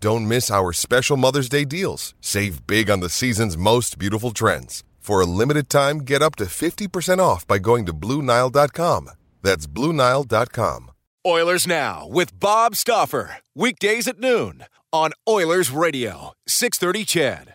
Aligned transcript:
Don't 0.00 0.28
miss 0.28 0.50
our 0.50 0.72
special 0.72 1.16
Mother's 1.16 1.48
Day 1.48 1.64
deals. 1.64 2.14
Save 2.20 2.66
big 2.66 2.90
on 2.90 3.00
the 3.00 3.08
season's 3.08 3.56
most 3.56 3.98
beautiful 3.98 4.30
trends. 4.32 4.84
For 5.00 5.20
a 5.20 5.26
limited 5.26 5.68
time, 5.70 5.98
get 5.98 6.20
up 6.20 6.36
to 6.36 6.44
50% 6.44 7.18
off 7.18 7.46
by 7.46 7.58
going 7.58 7.86
to 7.86 7.92
Bluenile.com. 7.92 9.10
That's 9.42 9.66
Bluenile.com. 9.66 10.90
Oilers 11.24 11.66
Now 11.66 12.06
with 12.08 12.38
Bob 12.38 12.76
Stauffer. 12.76 13.38
Weekdays 13.54 14.06
at 14.08 14.18
noon 14.18 14.64
on 14.92 15.12
Oilers 15.28 15.70
Radio, 15.70 16.32
630 16.46 17.04
CHED. 17.04 17.54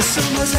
Summer's 0.00 0.54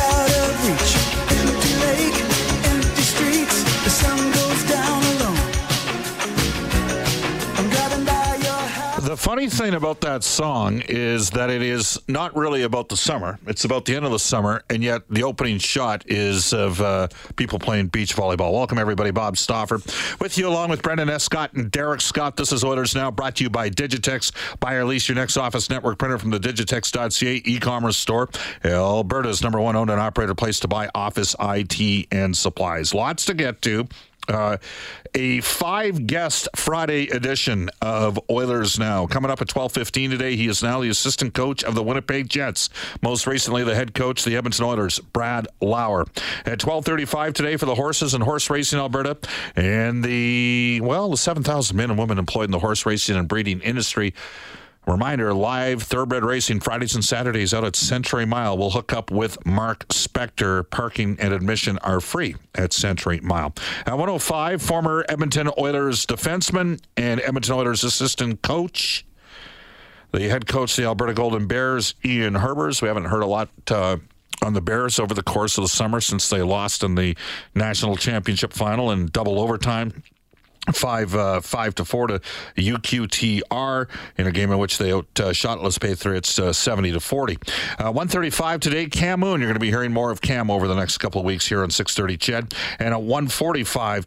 funny 9.49 9.69
thing 9.69 9.77
about 9.77 10.01
that 10.01 10.23
song 10.23 10.81
is 10.87 11.29
that 11.29 11.51
it 11.51 11.61
is 11.61 11.99
not 12.07 12.35
really 12.35 12.63
about 12.63 12.89
the 12.89 12.97
summer. 12.97 13.37
It's 13.45 13.63
about 13.63 13.85
the 13.85 13.95
end 13.95 14.03
of 14.03 14.11
the 14.11 14.17
summer, 14.17 14.63
and 14.71 14.83
yet 14.83 15.03
the 15.09 15.23
opening 15.23 15.59
shot 15.59 16.03
is 16.07 16.51
of 16.51 16.81
uh, 16.81 17.09
people 17.35 17.59
playing 17.59 17.87
beach 17.87 18.15
volleyball. 18.15 18.53
Welcome, 18.53 18.79
everybody. 18.79 19.11
Bob 19.11 19.37
Stauffer 19.37 19.75
with 20.19 20.37
you, 20.37 20.47
along 20.47 20.69
with 20.69 20.81
Brendan 20.81 21.09
Escott 21.09 21.53
and 21.53 21.69
Derek 21.69 22.01
Scott. 22.01 22.37
This 22.37 22.51
is 22.51 22.63
Oilers 22.63 22.95
Now, 22.95 23.11
brought 23.11 23.35
to 23.35 23.43
you 23.43 23.49
by 23.51 23.69
Digitex. 23.69 24.31
Buy 24.59 24.75
or 24.75 24.85
lease 24.85 25.07
your 25.07 25.15
next 25.15 25.37
office 25.37 25.69
network 25.69 25.99
printer 25.99 26.17
from 26.17 26.31
the 26.31 26.39
Digitex.ca 26.39 27.41
e-commerce 27.45 27.97
store. 27.97 28.29
Alberta's 28.63 29.43
number 29.43 29.59
one 29.59 29.75
owned 29.75 29.91
and 29.91 29.99
operated 29.99 30.37
place 30.37 30.59
to 30.61 30.67
buy 30.67 30.89
office 30.95 31.35
IT 31.39 32.07
and 32.11 32.35
supplies. 32.35 32.95
Lots 32.95 33.25
to 33.25 33.35
get 33.35 33.61
to. 33.63 33.87
Uh, 34.27 34.57
a 35.13 35.41
five 35.41 36.07
guest 36.07 36.47
Friday 36.55 37.07
edition 37.09 37.69
of 37.81 38.19
Oilers 38.29 38.77
Now. 38.77 39.07
Coming 39.07 39.31
up 39.31 39.41
at 39.41 39.47
12:15 39.47 40.11
today, 40.11 40.35
he 40.35 40.47
is 40.47 40.61
now 40.61 40.81
the 40.81 40.89
assistant 40.89 41.33
coach 41.33 41.63
of 41.63 41.75
the 41.75 41.83
Winnipeg 41.83 42.29
Jets. 42.29 42.69
Most 43.01 43.27
recently, 43.27 43.63
the 43.63 43.75
head 43.75 43.93
coach 43.93 44.23
the 44.23 44.35
Edmonton 44.35 44.65
Oilers, 44.65 44.99
Brad 44.99 45.47
Lauer. 45.61 46.05
At 46.45 46.59
12:35 46.59 47.33
today 47.33 47.57
for 47.57 47.65
the 47.65 47.75
horses 47.75 48.13
and 48.13 48.23
horse 48.23 48.49
racing 48.49 48.79
Alberta 48.79 49.17
and 49.55 50.03
the 50.03 50.81
well, 50.81 51.09
the 51.09 51.17
7,000 51.17 51.75
men 51.75 51.89
and 51.89 51.99
women 51.99 52.17
employed 52.17 52.45
in 52.45 52.51
the 52.51 52.59
horse 52.59 52.85
racing 52.85 53.15
and 53.15 53.27
breeding 53.27 53.61
industry. 53.61 54.13
Reminder 54.87 55.33
live 55.33 55.81
thoroughbred 55.81 56.23
racing 56.23 56.59
Fridays 56.59 56.93
and 56.93 57.03
Saturdays 57.03 57.53
out 57.55 57.63
at 57.63 57.75
Century 57.75 58.25
Mile. 58.25 58.55
We'll 58.55 58.69
hook 58.69 58.93
up 58.93 59.09
with 59.09 59.43
Mark 59.43 59.87
Spector. 59.87 60.69
Parking 60.69 61.17
and 61.19 61.33
admission 61.33 61.79
are 61.79 61.99
free 61.99 62.35
at 62.53 62.71
Century 62.71 63.19
Mile. 63.19 63.53
At 63.87 63.93
105, 63.93 64.61
former 64.61 65.03
Edmonton 65.09 65.49
Oilers 65.57 66.05
defenseman 66.05 66.79
and 66.95 67.19
Edmonton 67.21 67.55
Oilers 67.55 67.83
assistant 67.83 68.43
coach, 68.43 69.05
the 70.11 70.29
head 70.29 70.45
coach 70.45 70.77
of 70.77 70.83
the 70.83 70.87
Alberta 70.87 71.15
Golden 71.15 71.47
Bears, 71.47 71.95
Ian 72.05 72.35
Herbers. 72.35 72.81
We 72.81 72.87
haven't 72.87 73.05
heard 73.05 73.23
a 73.23 73.27
lot. 73.27 73.49
Uh, 73.69 73.97
on 74.41 74.53
the 74.53 74.61
Bears 74.61 74.99
over 74.99 75.13
the 75.13 75.23
course 75.23 75.57
of 75.57 75.63
the 75.63 75.69
summer 75.69 76.01
since 76.01 76.29
they 76.29 76.41
lost 76.41 76.83
in 76.83 76.95
the 76.95 77.15
national 77.55 77.95
championship 77.95 78.51
final 78.51 78.91
in 78.91 79.07
double 79.07 79.39
overtime 79.39 80.03
five 80.73 81.15
uh, 81.15 81.41
five 81.41 81.75
to 81.75 81.85
four 81.85 82.07
to 82.07 82.21
UQTR 82.57 83.87
in 84.17 84.27
a 84.27 84.31
game 84.31 84.51
in 84.51 84.57
which 84.57 84.77
they 84.77 84.91
outshot 84.91 85.63
Les 85.63 85.77
Patriotes 85.77 86.39
uh, 86.39 86.53
seventy 86.53 86.91
to 86.91 86.99
forty. 86.99 87.37
Uh, 87.77 87.91
One 87.91 88.07
thirty 88.07 88.29
five 88.29 88.59
today. 88.59 88.87
Cam 88.87 89.19
Moon. 89.19 89.39
You're 89.39 89.49
going 89.49 89.55
to 89.55 89.59
be 89.59 89.69
hearing 89.69 89.93
more 89.93 90.11
of 90.11 90.21
Cam 90.21 90.49
over 90.49 90.67
the 90.67 90.75
next 90.75 90.97
couple 90.97 91.19
of 91.19 91.25
weeks 91.25 91.47
here 91.47 91.63
on 91.63 91.69
six 91.69 91.95
thirty. 91.95 92.17
Ched 92.17 92.53
and 92.79 92.93
at 92.93 93.01
one 93.01 93.27
forty 93.27 93.63
five. 93.63 94.05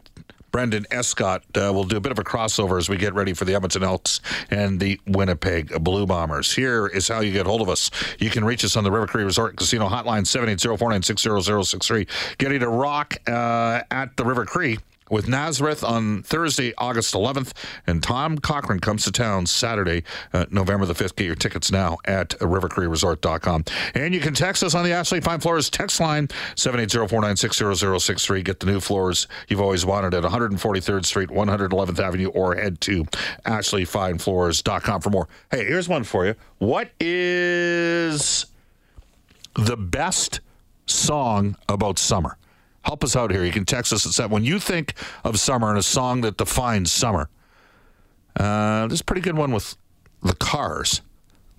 Brendan 0.51 0.87
Escott 0.89 1.43
uh, 1.55 1.71
will 1.71 1.83
do 1.83 1.97
a 1.97 1.99
bit 1.99 2.11
of 2.11 2.17
a 2.17 2.23
crossover 2.23 2.79
as 2.79 2.89
we 2.89 2.97
get 2.97 3.13
ready 3.13 3.33
for 3.33 3.45
the 3.45 3.53
Edmonton 3.53 3.83
Elks 3.83 4.19
and 4.49 4.79
the 4.79 4.99
Winnipeg 5.05 5.83
Blue 5.83 6.07
Bombers. 6.07 6.51
Here 6.51 6.87
is 6.87 7.07
how 7.07 7.19
you 7.19 7.31
get 7.31 7.45
hold 7.45 7.61
of 7.61 7.69
us. 7.69 7.91
You 8.17 8.31
can 8.31 8.43
reach 8.43 8.65
us 8.65 8.75
on 8.75 8.83
the 8.83 8.89
River 8.89 9.05
Cree 9.05 9.23
Resort 9.23 9.57
Casino 9.57 9.87
hotline 9.87 10.23
780-496-0063. 10.23 12.07
Getting 12.39 12.61
to 12.61 12.67
rock 12.67 13.17
uh, 13.27 13.81
at 13.91 14.17
the 14.17 14.25
River 14.25 14.43
Cree 14.45 14.79
with 15.09 15.27
Nazareth 15.27 15.83
on 15.83 16.23
Thursday, 16.23 16.73
August 16.77 17.13
11th, 17.13 17.51
and 17.87 18.01
Tom 18.01 18.37
Cochrane 18.37 18.79
comes 18.79 19.03
to 19.05 19.11
town 19.11 19.45
Saturday, 19.45 20.03
uh, 20.33 20.45
November 20.49 20.85
the 20.85 20.93
5th. 20.93 21.15
Get 21.15 21.25
your 21.25 21.35
tickets 21.35 21.71
now 21.71 21.97
at 22.05 22.29
rivercreeresort.com. 22.39 23.65
And 23.95 24.13
you 24.13 24.19
can 24.19 24.33
text 24.33 24.63
us 24.63 24.75
on 24.75 24.83
the 24.83 24.91
Ashley 24.91 25.21
Fine 25.21 25.39
Floors 25.39 25.69
text 25.69 25.99
line, 25.99 26.27
780-496-0063. 26.55 28.43
Get 28.43 28.59
the 28.59 28.65
new 28.67 28.79
floors 28.79 29.27
you've 29.47 29.61
always 29.61 29.85
wanted 29.85 30.13
at 30.13 30.23
143rd 30.23 31.05
Street, 31.05 31.29
111th 31.29 31.99
Avenue, 31.99 32.29
or 32.29 32.55
head 32.55 32.79
to 32.81 33.03
ashleyfinefloors.com 33.45 35.01
for 35.01 35.09
more. 35.09 35.27
Hey, 35.51 35.65
here's 35.65 35.89
one 35.89 36.03
for 36.03 36.25
you. 36.25 36.35
What 36.59 36.91
is 36.99 38.45
the 39.55 39.77
best 39.77 40.41
song 40.85 41.55
about 41.67 41.99
summer? 41.99 42.37
Help 42.83 43.03
us 43.03 43.15
out 43.15 43.31
here. 43.31 43.43
You 43.43 43.51
can 43.51 43.65
text 43.65 43.91
us 43.93 44.05
at 44.05 44.11
seven. 44.13 44.31
When 44.31 44.43
you 44.43 44.59
think 44.59 44.93
of 45.23 45.39
summer 45.39 45.69
and 45.69 45.77
a 45.77 45.83
song 45.83 46.21
that 46.21 46.37
defines 46.37 46.91
summer, 46.91 47.29
uh, 48.37 48.87
this 48.87 48.95
is 48.95 49.01
a 49.01 49.05
pretty 49.05 49.21
good 49.21 49.37
one 49.37 49.51
with 49.51 49.75
the 50.23 50.35
Cars 50.35 51.01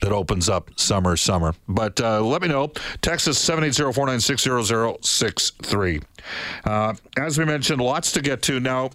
that 0.01 0.13
opens 0.13 0.49
up 0.49 0.71
summer, 0.79 1.17
summer. 1.17 1.55
But 1.69 2.01
uh, 2.01 2.23
let 2.23 2.43
me 2.43 2.49
know. 2.49 2.73
Text 3.03 3.29
us 3.29 3.39
780-496-0063. 3.45 6.03
Uh, 6.65 6.95
as 7.19 7.39
we 7.39 7.45
mentioned, 7.45 7.83
lots 7.83 8.13
to 8.13 8.23
get 8.23 8.41
to. 8.43 8.61
Now, 8.61 8.91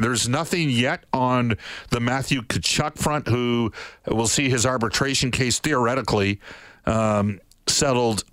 there's 0.00 0.28
nothing 0.28 0.70
yet 0.70 1.04
on 1.12 1.56
the 1.90 2.00
Matthew 2.00 2.42
Tkachuk 2.42 2.98
front, 2.98 3.28
who 3.28 3.70
will 4.06 4.26
see 4.26 4.50
his 4.50 4.66
arbitration 4.66 5.30
case 5.30 5.60
theoretically 5.60 6.40
um, 6.86 7.38
settled 7.68 8.24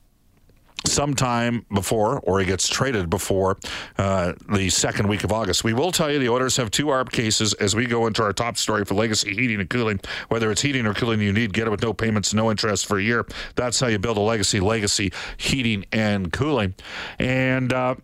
sometime 0.85 1.65
before, 1.73 2.19
or 2.21 2.39
he 2.39 2.45
gets 2.45 2.67
traded 2.67 3.09
before 3.09 3.57
uh, 3.97 4.33
the 4.53 4.69
second 4.69 5.07
week 5.07 5.23
of 5.23 5.31
August. 5.31 5.63
We 5.63 5.73
will 5.73 5.91
tell 5.91 6.11
you 6.11 6.19
the 6.19 6.29
Oilers 6.29 6.57
have 6.57 6.71
two 6.71 6.87
ARB 6.87 7.11
cases 7.11 7.53
as 7.55 7.75
we 7.75 7.85
go 7.85 8.07
into 8.07 8.23
our 8.23 8.33
top 8.33 8.57
story 8.57 8.85
for 8.85 8.95
Legacy 8.95 9.33
Heating 9.33 9.59
and 9.59 9.69
Cooling. 9.69 9.99
Whether 10.29 10.51
it's 10.51 10.61
heating 10.61 10.85
or 10.85 10.93
cooling 10.93 11.21
you 11.21 11.33
need, 11.33 11.53
get 11.53 11.67
it 11.67 11.71
with 11.71 11.81
no 11.81 11.93
payments, 11.93 12.33
no 12.33 12.51
interest 12.51 12.85
for 12.85 12.97
a 12.97 13.03
year. 13.03 13.25
That's 13.55 13.79
how 13.79 13.87
you 13.87 13.99
build 13.99 14.17
a 14.17 14.21
legacy. 14.21 14.59
Legacy 14.59 15.11
Heating 15.37 15.85
and 15.91 16.31
Cooling, 16.31 16.75
and. 17.19 17.71
Uh, 17.73 17.95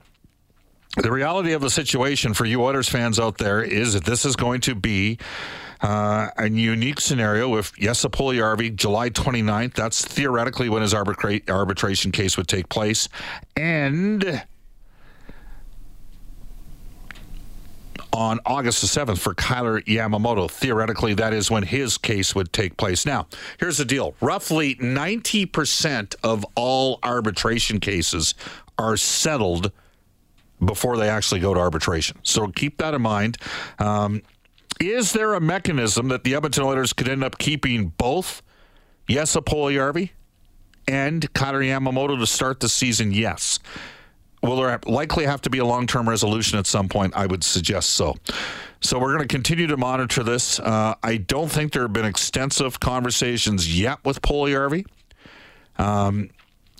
the 0.95 1.11
reality 1.11 1.53
of 1.53 1.61
the 1.61 1.71
situation 1.71 2.35
for 2.35 2.45
you 2.45 2.61
Oilers 2.61 2.87
fans 2.87 3.19
out 3.19 3.39
there 3.39 3.63
is 3.63 3.93
that 3.93 4.05
this 4.05 4.25
is 4.25 4.35
going 4.35 4.61
to 4.61 4.75
be 4.75 5.17
uh, 5.83 6.29
a 6.37 6.49
unique 6.49 7.01
scenario 7.01 7.49
with 7.49 7.75
Jesse 7.75 8.07
Puljujärvi, 8.07 8.75
July 8.75 9.09
29th. 9.09 9.73
That's 9.73 10.03
theoretically 10.03 10.69
when 10.69 10.81
his 10.81 10.93
arbitra- 10.93 11.47
arbitration 11.49 12.11
case 12.11 12.37
would 12.37 12.47
take 12.47 12.69
place. 12.69 13.09
And 13.57 14.43
on 18.13 18.39
August 18.45 18.81
the 18.81 18.87
7th 18.87 19.17
for 19.17 19.33
Kailer 19.33 19.81
Yamamoto. 19.81 20.49
Theoretically, 20.49 21.15
that 21.15 21.33
is 21.33 21.49
when 21.49 21.63
his 21.63 21.97
case 21.97 22.35
would 22.35 22.53
take 22.53 22.77
place. 22.77 23.05
Now, 23.05 23.27
here's 23.59 23.77
the 23.77 23.85
deal 23.85 24.15
roughly 24.21 24.75
90% 24.75 26.15
of 26.23 26.45
all 26.55 26.99
arbitration 27.03 27.79
cases 27.79 28.35
are 28.77 28.95
settled 28.97 29.71
before 30.63 30.95
they 30.97 31.09
actually 31.09 31.41
go 31.41 31.53
to 31.53 31.59
arbitration. 31.59 32.17
So 32.23 32.47
keep 32.47 32.77
that 32.77 32.93
in 32.93 33.01
mind. 33.01 33.37
Um, 33.79 34.21
is 34.79 35.13
there 35.13 35.33
a 35.33 35.41
mechanism 35.41 36.09
that 36.09 36.23
the 36.23 36.35
Edmonton 36.35 36.63
Oilers 36.63 36.93
could 36.93 37.07
end 37.07 37.23
up 37.23 37.37
keeping 37.37 37.89
both 37.97 38.41
Jesse 39.09 39.39
Puljujärvi 39.39 40.11
and 40.87 41.31
Kailer 41.33 41.61
Yamamoto 41.61 42.17
to 42.19 42.27
start 42.27 42.59
the 42.59 42.69
season? 42.69 43.11
Yes. 43.11 43.59
Will 44.41 44.57
there 44.57 44.79
likely 44.85 45.25
have 45.25 45.41
to 45.41 45.49
be 45.49 45.59
a 45.59 45.65
long 45.65 45.87
term 45.87 46.07
resolution 46.07 46.59
at 46.59 46.67
some 46.67 46.89
point? 46.89 47.13
I 47.15 47.25
would 47.25 47.43
suggest 47.43 47.91
so. 47.91 48.15
So 48.81 48.99
we're 48.99 49.15
going 49.15 49.25
to 49.25 49.33
continue 49.33 49.67
to 49.67 49.77
monitor 49.77 50.23
this. 50.23 50.59
Uh, 50.59 50.95
I 51.01 51.15
don't 51.15 51.49
think 51.49 51.71
there 51.71 51.83
have 51.83 51.93
been 51.93 52.05
extensive 52.05 52.81
conversations 52.81 53.79
yet 53.79 53.99
with 54.03 54.21
Puljujärvi. 54.21 54.85
Um, 55.77 56.29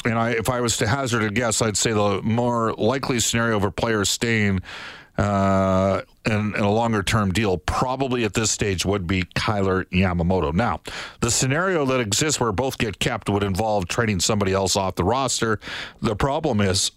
and 0.06 0.19
I, 0.19 0.31
if 0.31 0.50
I 0.50 0.60
was 0.60 0.75
to 0.78 0.88
hazard 0.88 1.24
a 1.24 1.30
guess, 1.30 1.62
I'd 1.62 1.78
say 1.78 1.94
the 1.94 2.22
more 2.22 2.74
likely 2.74 3.22
scenario 3.22 3.60
for 3.62 3.72
players 3.72 4.10
staying 4.10 4.60
uh, 5.18 6.01
in, 6.25 6.56
in, 6.56 6.62
a 6.62 6.71
longer 6.71 7.04
term 7.04 7.31
deal, 7.31 7.57
probably 7.57 8.24
at 8.24 8.33
this 8.33 8.50
stage, 8.50 8.86
would 8.86 9.06
be 9.06 9.25
Kailer 9.36 9.86
Yamamoto. 9.86 10.54
Now, 10.54 10.81
the 11.19 11.30
scenario 11.30 11.86
that 11.86 12.00
exists 12.00 12.39
where 12.39 12.51
both 12.51 12.77
get 12.77 13.00
kept 13.00 13.30
would 13.30 13.44
involve 13.44 13.88
trading 13.88 14.19
somebody 14.19 14.54
else 14.54 14.75
off 14.75 14.95
the 14.95 15.04
roster. 15.04 15.60
The 16.01 16.15
problem 16.15 16.62
is 16.62 16.92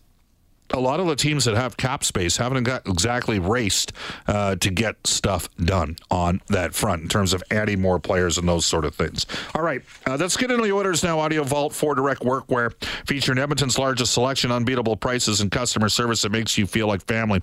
a 0.72 0.80
lot 0.80 1.00
of 1.00 1.06
the 1.06 1.16
teams 1.16 1.44
that 1.44 1.54
have 1.54 1.76
cap 1.76 2.04
space 2.04 2.36
haven't 2.36 2.64
got 2.64 2.86
exactly 2.86 3.38
raced 3.38 3.92
uh, 4.26 4.56
to 4.56 4.70
get 4.70 5.06
stuff 5.06 5.48
done 5.56 5.96
on 6.10 6.40
that 6.48 6.74
front 6.74 7.02
in 7.02 7.08
terms 7.08 7.32
of 7.32 7.42
adding 7.50 7.80
more 7.80 7.98
players 7.98 8.38
and 8.38 8.48
those 8.48 8.66
sort 8.66 8.84
of 8.84 8.94
things. 8.94 9.26
All 9.54 9.62
right, 9.62 9.82
uh, 10.06 10.16
let's 10.18 10.36
get 10.36 10.50
into 10.50 10.64
the 10.64 10.72
orders 10.72 11.02
now. 11.02 11.18
Audio 11.18 11.44
Vault 11.44 11.72
for 11.72 11.94
Direct 11.94 12.22
Workwear, 12.22 12.72
featuring 13.06 13.38
Edmonton's 13.38 13.78
largest 13.78 14.12
selection, 14.12 14.50
unbeatable 14.50 14.96
prices, 14.96 15.40
and 15.40 15.50
customer 15.50 15.88
service 15.88 16.22
that 16.22 16.32
makes 16.32 16.58
you 16.58 16.66
feel 16.66 16.86
like 16.86 17.04
family. 17.06 17.42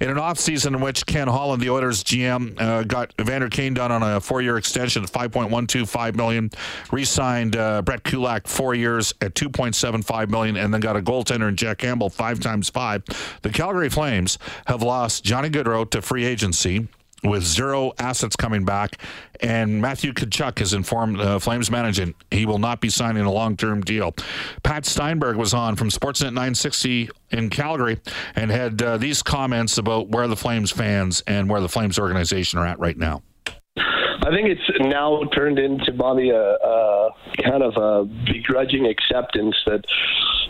In 0.00 0.10
an 0.10 0.16
offseason 0.16 0.74
in 0.74 0.80
which 0.80 1.06
Ken 1.06 1.28
Holland, 1.28 1.62
the 1.62 1.70
Oilers 1.70 2.02
GM, 2.04 2.60
uh, 2.60 2.82
got 2.84 3.14
Evander 3.20 3.48
Kane 3.48 3.74
done 3.74 3.92
on 3.92 4.02
a 4.02 4.20
four-year 4.20 4.56
extension 4.56 5.02
at 5.02 5.10
5.125 5.10 6.14
million, 6.14 6.50
re-signed 6.90 7.56
uh, 7.56 7.82
Brett 7.82 8.02
Kulak 8.04 8.46
four 8.46 8.74
years 8.74 9.14
at 9.20 9.34
2.75 9.34 10.30
million, 10.30 10.56
and 10.56 10.72
then 10.72 10.80
got 10.80 10.96
a 10.96 11.00
goaltender 11.00 11.48
in 11.48 11.56
Jack 11.56 11.78
Campbell 11.78 12.10
five 12.10 12.40
times 12.40 12.63
five. 12.70 13.02
The 13.42 13.50
Calgary 13.50 13.88
Flames 13.88 14.38
have 14.66 14.82
lost 14.82 15.24
Johnny 15.24 15.50
Gaudreau 15.50 15.88
to 15.90 16.02
free 16.02 16.24
agency 16.24 16.88
with 17.24 17.42
zero 17.42 17.92
assets 17.98 18.36
coming 18.36 18.64
back. 18.64 18.98
And 19.40 19.80
Matthew 19.80 20.12
Tkachuk 20.12 20.58
has 20.58 20.74
informed 20.74 21.20
uh, 21.20 21.38
Flames 21.38 21.70
management 21.70 22.16
he 22.30 22.46
will 22.46 22.58
not 22.58 22.80
be 22.80 22.90
signing 22.90 23.24
a 23.24 23.32
long 23.32 23.56
term 23.56 23.80
deal. 23.80 24.14
Pat 24.62 24.86
Steinberg 24.86 25.36
was 25.36 25.54
on 25.54 25.76
from 25.76 25.88
Sportsnet 25.88 26.26
960 26.26 27.10
in 27.30 27.50
Calgary 27.50 28.00
and 28.36 28.50
had 28.50 28.80
uh, 28.80 28.96
these 28.96 29.22
comments 29.22 29.78
about 29.78 30.08
where 30.08 30.28
the 30.28 30.36
Flames 30.36 30.70
fans 30.70 31.22
and 31.26 31.48
where 31.48 31.60
the 31.60 31.68
Flames 31.68 31.98
organization 31.98 32.58
are 32.58 32.66
at 32.66 32.78
right 32.78 32.96
now. 32.96 33.22
I 34.22 34.30
think 34.30 34.48
it's 34.48 34.70
now 34.80 35.22
turned 35.34 35.58
into 35.58 35.92
Bobby 35.92 36.30
a, 36.30 36.54
a 36.54 37.10
kind 37.42 37.62
of 37.62 37.76
a 37.76 38.04
begrudging 38.04 38.86
acceptance 38.86 39.56
that 39.66 39.84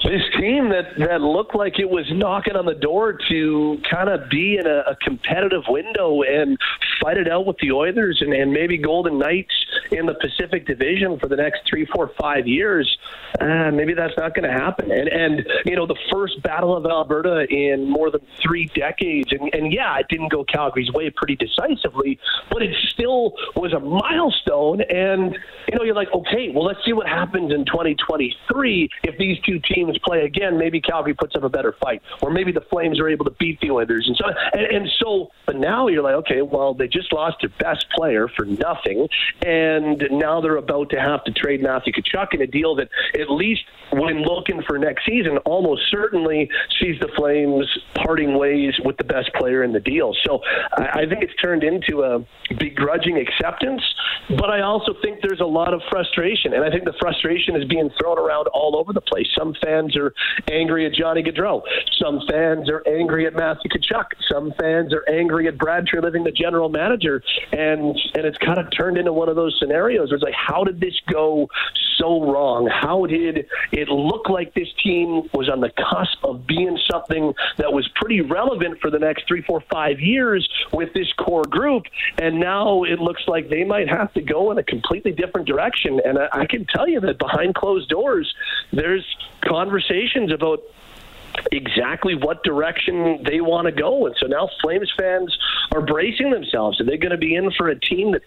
this 0.04 0.22
team 0.38 0.68
that 0.68 0.98
that 0.98 1.22
looked 1.22 1.54
like 1.54 1.78
it 1.78 1.88
was 1.88 2.04
knocking 2.12 2.56
on 2.56 2.66
the 2.66 2.74
door 2.74 3.18
to 3.28 3.78
kind 3.90 4.08
of 4.10 4.28
be 4.28 4.58
in 4.58 4.66
a, 4.66 4.90
a 4.90 4.96
competitive 4.96 5.62
window 5.68 6.22
and 6.22 6.58
fight 7.00 7.16
it 7.16 7.28
out 7.28 7.46
with 7.46 7.56
the 7.58 7.72
Oilers 7.72 8.18
and, 8.20 8.32
and 8.32 8.52
maybe 8.52 8.76
Golden 8.76 9.18
Knights 9.18 9.54
in 9.90 10.06
the 10.06 10.14
Pacific 10.14 10.66
Division 10.66 11.18
for 11.18 11.28
the 11.28 11.36
next 11.36 11.62
three, 11.68 11.86
four, 11.86 12.10
five 12.20 12.46
years. 12.46 12.98
Uh, 13.40 13.70
maybe 13.70 13.94
that's 13.94 14.16
not 14.16 14.34
going 14.34 14.48
to 14.48 14.52
happen. 14.52 14.90
And 14.90 15.08
and 15.08 15.46
you 15.64 15.76
know 15.76 15.86
the 15.86 15.98
first 16.12 16.42
Battle 16.42 16.76
of 16.76 16.84
Alberta 16.86 17.46
in 17.48 17.88
more 17.88 18.10
than 18.10 18.20
three 18.42 18.70
decades. 18.74 19.32
And, 19.32 19.52
and 19.54 19.72
yeah, 19.72 19.98
it 19.98 20.06
didn't 20.08 20.28
go 20.28 20.44
Calgary's 20.44 20.92
way 20.92 21.10
pretty 21.10 21.36
decisively, 21.36 22.18
but 22.50 22.62
it 22.62 22.74
still 22.90 23.34
was 23.56 23.63
a 23.72 23.80
milestone. 23.80 24.80
And 24.82 25.36
you 25.68 25.78
know 25.78 25.84
you're 25.84 25.94
like, 25.94 26.12
okay, 26.12 26.50
well 26.54 26.64
let's 26.64 26.80
see 26.84 26.92
what 26.92 27.06
happens 27.06 27.52
in 27.52 27.64
2023 27.64 28.88
if 29.04 29.18
these 29.18 29.38
two 29.40 29.60
teams 29.60 29.98
play 29.98 30.24
again. 30.24 30.58
Maybe 30.58 30.80
Calgary 30.80 31.14
puts 31.14 31.34
up 31.36 31.42
a 31.42 31.48
better 31.48 31.74
fight, 31.80 32.02
or 32.22 32.30
maybe 32.30 32.52
the 32.52 32.60
Flames 32.62 33.00
are 33.00 33.08
able 33.08 33.24
to 33.24 33.32
beat 33.32 33.60
the 33.60 33.70
Oilers. 33.70 34.06
And 34.06 34.16
so 34.16 34.24
and, 34.52 34.76
and 34.76 34.90
so, 34.98 35.30
but 35.46 35.56
now 35.56 35.88
you're 35.88 36.02
like, 36.02 36.14
okay, 36.16 36.42
well 36.42 36.74
they 36.74 36.88
just 36.88 37.12
lost 37.12 37.36
their 37.40 37.50
best 37.58 37.86
player 37.90 38.28
for 38.28 38.44
nothing, 38.44 39.08
and 39.44 40.02
now 40.10 40.40
they're 40.40 40.56
about 40.56 40.90
to 40.90 41.00
have 41.00 41.24
to 41.24 41.32
trade 41.32 41.62
Matthew 41.62 41.92
Tkachuk 41.92 42.34
in 42.34 42.42
a 42.42 42.46
deal 42.46 42.74
that 42.76 42.88
at 43.18 43.30
least 43.30 43.62
when 43.92 44.22
looking 44.22 44.62
for 44.62 44.78
next 44.78 45.06
season, 45.06 45.38
almost 45.38 45.82
certainly 45.90 46.50
sees 46.80 46.98
the 47.00 47.08
Flames 47.16 47.66
parting 47.94 48.36
ways 48.36 48.74
with 48.84 48.96
the 48.96 49.04
best 49.04 49.32
player 49.34 49.62
in 49.62 49.72
the 49.72 49.80
deal. 49.80 50.14
So 50.24 50.40
I, 50.76 51.00
I 51.02 51.06
think 51.06 51.22
it's 51.22 51.34
turned 51.40 51.64
into 51.64 52.02
a 52.02 52.24
begrudging 52.54 53.18
acceptance, 53.18 53.43
but 54.38 54.50
I 54.50 54.60
also 54.62 54.94
think 55.02 55.20
there's 55.22 55.40
a 55.40 55.46
lot 55.46 55.74
of 55.74 55.80
frustration, 55.90 56.54
and 56.54 56.64
I 56.64 56.70
think 56.70 56.84
the 56.84 56.94
frustration 57.00 57.56
is 57.56 57.64
being 57.66 57.90
thrown 58.00 58.18
around 58.18 58.48
all 58.48 58.76
over 58.76 58.92
the 58.92 59.00
place. 59.00 59.26
Some 59.38 59.54
fans 59.62 59.96
are 59.96 60.14
angry 60.50 60.86
at 60.86 60.94
Johnny 60.94 61.22
Gaudreau. 61.22 61.62
Some 62.02 62.20
fans 62.30 62.70
are 62.70 62.82
angry 62.86 63.26
at 63.26 63.34
Matthew 63.34 63.70
Tkachuk. 63.70 64.06
Some 64.30 64.52
fans 64.58 64.92
are 64.92 65.04
angry 65.08 65.48
at 65.48 65.58
Brad 65.58 65.86
Treliving, 65.86 66.24
the 66.24 66.32
general 66.32 66.68
manager, 66.68 67.22
and 67.52 67.96
and 68.14 68.24
it's 68.24 68.38
kind 68.38 68.58
of 68.58 68.66
turned 68.76 68.98
into 68.98 69.12
one 69.12 69.28
of 69.28 69.36
those 69.36 69.56
scenarios 69.58 70.08
where 70.08 70.16
it's 70.16 70.24
like, 70.24 70.34
how 70.34 70.64
did 70.64 70.80
this 70.80 70.98
go 71.12 71.48
so 71.98 72.32
wrong? 72.32 72.68
How 72.72 73.06
did 73.06 73.46
it 73.72 73.88
look 73.88 74.28
like 74.28 74.54
this 74.54 74.68
team 74.82 75.22
was 75.32 75.48
on 75.48 75.60
the 75.60 75.70
cusp 75.70 76.24
of 76.24 76.46
being 76.46 76.78
something 76.90 77.32
that 77.58 77.72
was 77.72 77.88
pretty 77.94 78.20
relevant 78.20 78.80
for 78.80 78.90
the 78.90 78.98
next 78.98 79.26
three, 79.28 79.42
four, 79.42 79.62
five 79.70 80.00
years 80.00 80.48
with 80.72 80.92
this 80.94 81.12
core 81.18 81.44
group, 81.44 81.84
and 82.18 82.40
now 82.40 82.84
it 82.84 82.98
looks 82.98 83.22
like 83.26 83.33
they 83.42 83.64
might 83.64 83.88
have 83.88 84.12
to 84.14 84.22
go 84.22 84.50
in 84.50 84.58
a 84.58 84.62
completely 84.62 85.12
different 85.12 85.46
direction. 85.46 86.00
And 86.04 86.18
I, 86.18 86.28
I 86.32 86.46
can 86.46 86.66
tell 86.66 86.88
you 86.88 87.00
that 87.00 87.18
behind 87.18 87.54
closed 87.54 87.88
doors, 87.88 88.34
there's 88.72 89.04
conversations 89.42 90.32
about 90.32 90.62
exactly 91.52 92.14
what 92.14 92.42
direction 92.44 93.22
they 93.24 93.40
want 93.40 93.66
to 93.66 93.72
go. 93.72 94.06
And 94.06 94.14
so 94.20 94.26
now 94.26 94.48
Flames 94.60 94.92
fans 94.98 95.36
are 95.72 95.80
bracing 95.80 96.30
themselves. 96.30 96.80
Are 96.80 96.84
they 96.84 96.96
going 96.96 97.12
to 97.12 97.18
be 97.18 97.34
in 97.34 97.50
for 97.52 97.68
a 97.68 97.78
team 97.78 98.12
that 98.12 98.22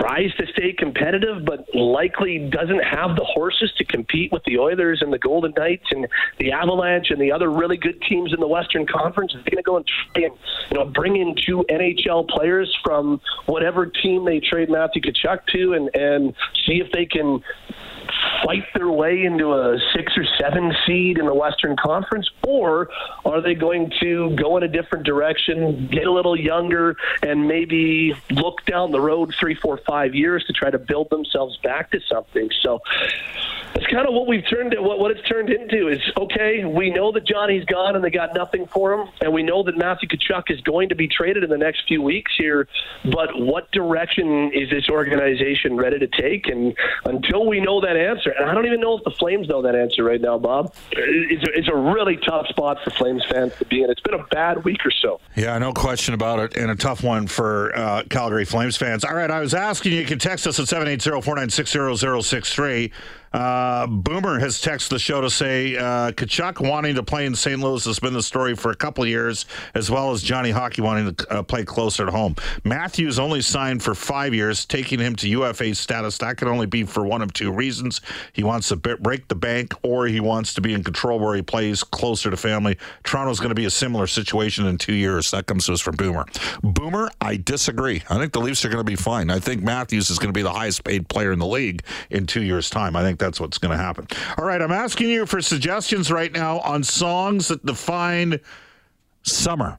tries 0.00 0.34
to 0.36 0.46
stay 0.52 0.72
competitive 0.72 1.44
but 1.44 1.66
likely 1.74 2.50
doesn't 2.50 2.82
have 2.82 3.16
the 3.16 3.24
horses 3.24 3.72
to 3.78 3.84
compete 3.84 4.32
with 4.32 4.42
the 4.44 4.58
Oilers 4.58 5.02
and 5.02 5.12
the 5.12 5.18
Golden 5.18 5.52
Knights 5.56 5.86
and 5.90 6.06
the 6.38 6.52
Avalanche 6.52 7.10
and 7.10 7.20
the 7.20 7.32
other 7.32 7.50
really 7.50 7.76
good 7.76 8.00
teams 8.02 8.32
in 8.32 8.40
the 8.40 8.48
Western 8.48 8.86
Conference? 8.86 9.34
Are 9.34 9.42
they 9.42 9.50
going 9.50 9.62
to 9.62 9.62
go 9.62 9.76
and 9.76 9.86
try 9.86 10.24
and 10.24 10.34
you 10.70 10.78
know 10.78 10.84
bring 10.86 11.16
in 11.16 11.34
two 11.36 11.64
NHL 11.68 12.28
players 12.28 12.76
from 12.84 13.20
whatever 13.46 13.86
team 13.86 14.24
they 14.24 14.40
trade 14.40 14.70
Matthew 14.70 15.02
Tkachuk 15.02 15.46
to 15.48 15.74
and 15.74 15.90
and 15.94 16.34
see 16.66 16.80
if 16.80 16.90
they 16.92 17.06
can 17.06 17.42
fight 18.44 18.64
their 18.74 18.90
way 18.90 19.24
into 19.24 19.52
a 19.52 19.78
six 19.94 20.16
or 20.16 20.24
seven 20.38 20.72
seed 20.86 21.18
in 21.18 21.26
the 21.26 21.34
Western 21.34 21.76
Conference, 21.76 22.28
or 22.46 22.88
are 23.24 23.40
they 23.40 23.54
going 23.54 23.92
to 24.00 24.34
go 24.36 24.56
in 24.56 24.62
a 24.62 24.68
different 24.68 25.04
direction, 25.04 25.88
get 25.90 26.06
a 26.06 26.12
little 26.12 26.38
younger, 26.38 26.96
and 27.22 27.46
maybe 27.46 28.14
look 28.30 28.64
down 28.64 28.90
the 28.90 29.00
road 29.00 29.34
three, 29.38 29.54
four, 29.54 29.78
five 29.86 30.14
years 30.14 30.44
to 30.46 30.52
try 30.52 30.70
to 30.70 30.78
build 30.78 31.10
themselves 31.10 31.56
back 31.58 31.90
to 31.90 32.00
something? 32.08 32.50
So 32.60 32.80
that's 33.74 33.86
kind 33.86 34.06
of 34.06 34.14
what 34.14 34.26
we've 34.26 34.46
turned. 34.48 34.74
What, 34.78 34.98
what 34.98 35.10
it's 35.10 35.26
turned 35.28 35.50
into 35.50 35.88
is 35.88 36.00
okay. 36.16 36.64
We 36.64 36.90
know 36.90 37.12
that 37.12 37.24
Johnny's 37.26 37.64
gone 37.64 37.96
and 37.96 38.04
they 38.04 38.10
got 38.10 38.34
nothing 38.34 38.66
for 38.66 38.92
him, 38.92 39.08
and 39.20 39.32
we 39.32 39.42
know 39.42 39.62
that 39.62 39.76
Matthew 39.76 40.08
Tkachuk 40.08 40.50
is 40.50 40.60
going 40.60 40.90
to 40.90 40.94
be 40.94 41.08
traded 41.08 41.44
in 41.44 41.50
the 41.50 41.58
next 41.58 41.84
few 41.88 42.02
weeks 42.02 42.32
here. 42.36 42.68
But 43.04 43.38
what 43.38 43.70
direction 43.72 44.52
is 44.52 44.68
this 44.70 44.88
organization 44.88 45.76
ready 45.76 45.98
to 45.98 46.06
take? 46.06 46.48
And 46.48 46.76
until 47.04 47.46
we 47.46 47.60
know 47.60 47.80
that 47.80 47.96
answer, 47.96 48.11
and 48.24 48.48
I 48.48 48.54
don't 48.54 48.66
even 48.66 48.80
know 48.80 48.96
if 48.96 49.04
the 49.04 49.10
Flames 49.10 49.48
know 49.48 49.62
that 49.62 49.74
answer 49.74 50.04
right 50.04 50.20
now, 50.20 50.38
Bob. 50.38 50.74
It's 50.92 51.44
a, 51.44 51.58
it's 51.58 51.68
a 51.68 51.74
really 51.74 52.16
tough 52.16 52.46
spot 52.48 52.78
for 52.84 52.90
Flames 52.90 53.24
fans 53.30 53.54
to 53.56 53.64
be 53.64 53.82
in. 53.82 53.90
It's 53.90 54.00
been 54.00 54.18
a 54.18 54.24
bad 54.30 54.64
week 54.64 54.84
or 54.84 54.90
so. 54.90 55.20
Yeah, 55.36 55.56
no 55.58 55.72
question 55.72 56.14
about 56.14 56.38
it, 56.40 56.56
and 56.56 56.70
a 56.70 56.76
tough 56.76 57.02
one 57.02 57.26
for 57.26 57.76
uh, 57.76 58.02
Calgary 58.08 58.44
Flames 58.44 58.76
fans. 58.76 59.04
All 59.04 59.14
right, 59.14 59.30
I 59.30 59.40
was 59.40 59.54
asking 59.54 59.92
you, 59.92 60.00
you 60.00 60.06
can 60.06 60.18
text 60.18 60.46
us 60.46 60.58
at 60.58 60.68
780 60.68 61.22
496 61.22 61.98
0063. 62.00 62.92
Uh, 63.32 63.86
Boomer 63.86 64.38
has 64.38 64.60
texted 64.60 64.90
the 64.90 64.98
show 64.98 65.20
to 65.20 65.30
say 65.30 65.76
uh, 65.76 66.12
Tkachuk 66.12 66.60
wanting 66.66 66.94
to 66.96 67.02
play 67.02 67.24
in 67.24 67.34
St. 67.34 67.60
Louis 67.60 67.84
has 67.84 67.98
been 67.98 68.12
the 68.12 68.22
story 68.22 68.54
for 68.54 68.70
a 68.70 68.76
couple 68.76 69.06
years, 69.06 69.46
as 69.74 69.90
well 69.90 70.10
as 70.10 70.22
Johnny 70.22 70.50
Hockey 70.50 70.82
wanting 70.82 71.14
to 71.14 71.32
uh, 71.32 71.42
play 71.42 71.64
closer 71.64 72.04
to 72.04 72.12
home. 72.12 72.36
Matthews 72.64 73.18
only 73.18 73.40
signed 73.40 73.82
for 73.82 73.94
five 73.94 74.34
years, 74.34 74.66
taking 74.66 74.98
him 74.98 75.16
to 75.16 75.28
UFA 75.28 75.74
status. 75.74 76.18
That 76.18 76.36
can 76.36 76.48
only 76.48 76.66
be 76.66 76.84
for 76.84 77.06
one 77.06 77.22
of 77.22 77.32
two 77.32 77.50
reasons. 77.52 78.00
He 78.32 78.42
wants 78.42 78.68
to 78.68 78.76
break 78.76 79.28
the 79.28 79.34
bank, 79.34 79.74
or 79.82 80.06
he 80.06 80.20
wants 80.20 80.52
to 80.54 80.60
be 80.60 80.74
in 80.74 80.84
control 80.84 81.18
where 81.18 81.34
he 81.34 81.42
plays 81.42 81.82
closer 81.82 82.30
to 82.30 82.36
family. 82.36 82.76
Toronto's 83.02 83.40
going 83.40 83.50
to 83.50 83.54
be 83.54 83.64
a 83.64 83.70
similar 83.70 84.06
situation 84.06 84.66
in 84.66 84.76
two 84.76 84.94
years. 84.94 85.30
That 85.30 85.46
comes 85.46 85.66
to 85.66 85.72
us 85.72 85.80
from 85.80 85.96
Boomer. 85.96 86.26
Boomer, 86.62 87.10
I 87.20 87.36
disagree. 87.36 88.02
I 88.10 88.18
think 88.18 88.32
the 88.32 88.40
Leafs 88.40 88.64
are 88.64 88.68
going 88.68 88.84
to 88.84 88.90
be 88.90 88.96
fine. 88.96 89.30
I 89.30 89.38
think 89.38 89.62
Matthews 89.62 90.10
is 90.10 90.18
going 90.18 90.32
to 90.32 90.38
be 90.38 90.42
the 90.42 90.52
highest 90.52 90.84
paid 90.84 91.08
player 91.08 91.32
in 91.32 91.38
the 91.38 91.46
league 91.46 91.82
in 92.10 92.26
two 92.26 92.42
years' 92.42 92.68
time. 92.68 92.94
I 92.94 93.02
think 93.02 93.21
that's 93.22 93.40
what's 93.40 93.58
going 93.58 93.76
to 93.76 93.82
happen. 93.82 94.06
All 94.36 94.44
right, 94.44 94.60
I'm 94.60 94.72
asking 94.72 95.08
you 95.08 95.24
for 95.26 95.40
suggestions 95.40 96.10
right 96.10 96.32
now 96.32 96.58
on 96.60 96.82
songs 96.82 97.48
that 97.48 97.64
define 97.64 98.40
summer. 99.22 99.78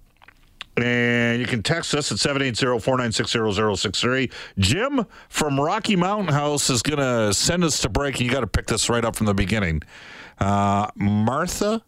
And 0.77 1.39
you 1.39 1.45
can 1.45 1.62
text 1.62 1.93
us 1.93 2.12
at 2.12 2.17
780-496-0063. 2.17 4.31
Jim 4.57 5.05
from 5.29 5.59
Rocky 5.59 5.95
Mountain 5.95 6.33
House 6.33 6.71
is 6.71 6.81
going 6.81 6.97
to 6.97 7.31
send 7.33 7.63
us 7.63 7.79
to 7.81 7.89
break. 7.89 8.19
You 8.19 8.31
got 8.31 8.39
to 8.39 8.47
pick 8.47 8.65
this 8.65 8.89
right 8.89 9.05
up 9.05 9.15
from 9.15 9.27
the 9.27 9.35
beginning. 9.35 9.83
Uh, 10.39 10.88
Martha 10.95 11.83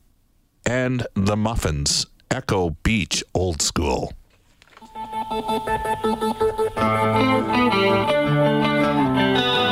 and 0.68 1.08
the 1.16 1.36
Muffins, 1.36 2.06
Echo 2.30 2.78
Beach, 2.84 3.24
old 3.34 3.60
school. 3.62 4.14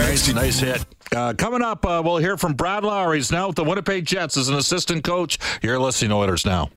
Nice, 0.00 0.32
nice 0.32 0.58
hit. 0.58 0.86
Uh, 1.14 1.34
coming 1.34 1.60
up, 1.60 1.84
uh, 1.84 2.00
we'll 2.02 2.16
hear 2.16 2.38
from 2.38 2.54
Brad 2.54 2.84
Lauer. 2.84 3.14
He's 3.14 3.30
now 3.30 3.48
with 3.48 3.56
the 3.56 3.64
Winnipeg 3.64 4.06
Jets 4.06 4.38
as 4.38 4.48
an 4.48 4.54
assistant 4.54 5.04
coach. 5.04 5.38
You're 5.62 5.78
listening 5.78 6.08
to 6.08 6.16
Oilers 6.16 6.46
Now. 6.46 6.70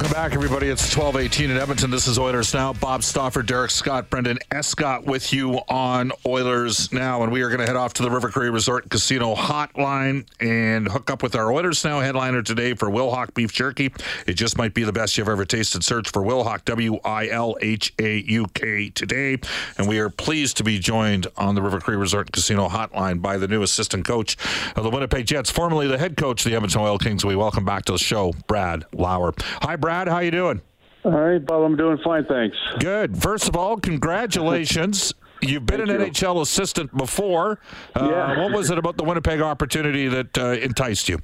Welcome 0.00 0.14
back, 0.14 0.32
everybody. 0.32 0.68
It's 0.68 0.96
1218 0.96 1.50
in 1.50 1.58
Edmonton. 1.58 1.90
This 1.90 2.06
is 2.06 2.18
Oilers 2.18 2.54
Now. 2.54 2.72
Bob 2.72 3.02
Stauffer, 3.02 3.42
Derek 3.42 3.70
Scott, 3.70 4.08
Brendan 4.08 4.38
Escott 4.50 5.04
with 5.04 5.30
you 5.30 5.56
on 5.68 6.10
Oilers 6.24 6.90
Now. 6.90 7.22
And 7.22 7.30
we 7.30 7.42
are 7.42 7.48
going 7.48 7.60
to 7.60 7.66
head 7.66 7.76
off 7.76 7.92
to 7.94 8.02
the 8.02 8.10
River 8.10 8.30
Cree 8.30 8.48
Resort 8.48 8.88
Casino 8.88 9.34
hotline 9.34 10.24
and 10.40 10.88
hook 10.88 11.10
up 11.10 11.22
with 11.22 11.34
our 11.34 11.52
Oilers 11.52 11.84
Now 11.84 12.00
headliner 12.00 12.40
today 12.40 12.72
for 12.72 12.88
Wilhauk 12.88 13.34
Beef 13.34 13.52
Jerky. 13.52 13.92
It 14.26 14.34
just 14.34 14.56
might 14.56 14.72
be 14.72 14.84
the 14.84 14.92
best 14.92 15.18
you've 15.18 15.28
ever 15.28 15.44
tasted. 15.44 15.84
Search 15.84 16.08
for 16.08 16.22
Wilhauk, 16.22 16.64
W 16.64 16.98
I 17.04 17.28
L 17.28 17.58
H 17.60 17.92
A 17.98 18.20
U 18.20 18.46
K 18.54 18.88
today. 18.88 19.36
And 19.76 19.86
we 19.86 19.98
are 19.98 20.08
pleased 20.08 20.56
to 20.56 20.64
be 20.64 20.78
joined 20.78 21.26
on 21.36 21.54
the 21.54 21.60
River 21.60 21.78
Cree 21.78 21.96
Resort 21.96 22.32
Casino 22.32 22.70
hotline 22.70 23.20
by 23.20 23.36
the 23.36 23.48
new 23.48 23.62
assistant 23.62 24.06
coach 24.06 24.38
of 24.76 24.82
the 24.82 24.88
Winnipeg 24.88 25.26
Jets, 25.26 25.50
formerly 25.50 25.86
the 25.88 25.98
head 25.98 26.16
coach 26.16 26.46
of 26.46 26.50
the 26.50 26.56
Edmonton 26.56 26.80
Oil 26.80 26.96
Kings. 26.96 27.22
We 27.22 27.36
welcome 27.36 27.66
back 27.66 27.84
to 27.84 27.92
the 27.92 27.98
show, 27.98 28.32
Brad 28.46 28.86
Lauer. 28.94 29.34
Hi, 29.60 29.76
Brad. 29.76 29.89
Brad, 29.90 30.06
how 30.06 30.20
you 30.20 30.30
doing? 30.30 30.60
All 31.04 31.10
right, 31.10 31.44
Bob. 31.44 31.62
I'm 31.62 31.76
doing 31.76 31.98
fine, 32.04 32.24
thanks. 32.26 32.56
Good. 32.78 33.20
First 33.20 33.48
of 33.48 33.56
all, 33.56 33.76
congratulations. 33.76 35.12
You've 35.42 35.66
been 35.66 35.78
Thank 35.78 35.90
an 35.90 36.00
you. 36.06 36.12
NHL 36.12 36.42
assistant 36.42 36.96
before. 36.96 37.58
Uh, 37.96 38.08
Yeah. 38.08 38.38
What 38.44 38.52
was 38.52 38.70
it 38.70 38.78
about 38.78 38.96
the 38.98 39.02
Winnipeg 39.02 39.40
opportunity 39.40 40.06
that 40.06 40.38
uh, 40.38 40.50
enticed 40.52 41.08
you? 41.08 41.18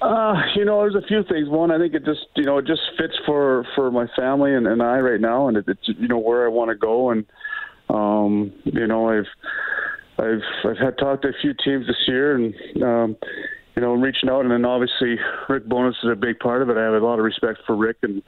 Uh, 0.00 0.40
you 0.54 0.64
know, 0.64 0.78
there's 0.82 0.94
a 0.94 1.04
few 1.08 1.24
things. 1.24 1.48
One, 1.48 1.72
I 1.72 1.78
think 1.78 1.92
it 1.92 2.04
just, 2.04 2.20
you 2.36 2.44
know, 2.44 2.58
it 2.58 2.66
just 2.68 2.82
fits 2.96 3.14
for 3.26 3.66
for 3.74 3.90
my 3.90 4.06
family 4.14 4.54
and, 4.54 4.68
and 4.68 4.80
I 4.80 5.00
right 5.00 5.20
now, 5.20 5.48
and 5.48 5.56
it, 5.56 5.64
it's, 5.66 5.88
you 5.98 6.06
know, 6.06 6.18
where 6.18 6.44
I 6.44 6.48
want 6.50 6.70
to 6.70 6.76
go. 6.76 7.10
And, 7.10 7.26
um, 7.90 8.52
you 8.62 8.86
know, 8.86 9.08
I've, 9.08 9.26
I've, 10.20 10.42
I've 10.70 10.78
had 10.78 10.98
talked 10.98 11.22
to 11.22 11.30
a 11.30 11.32
few 11.42 11.52
teams 11.64 11.88
this 11.88 11.96
year, 12.06 12.36
and, 12.36 12.54
um, 12.80 13.16
you 13.76 13.82
know, 13.82 13.94
reaching 13.94 14.28
out, 14.28 14.42
and 14.42 14.50
then 14.50 14.64
obviously 14.64 15.18
Rick 15.48 15.66
Bowness 15.66 15.96
is 16.02 16.10
a 16.10 16.16
big 16.16 16.38
part 16.38 16.62
of 16.62 16.70
it. 16.70 16.76
I 16.76 16.84
have 16.84 16.94
a 16.94 17.04
lot 17.04 17.18
of 17.18 17.24
respect 17.24 17.60
for 17.66 17.74
Rick, 17.76 17.98
and 18.02 18.22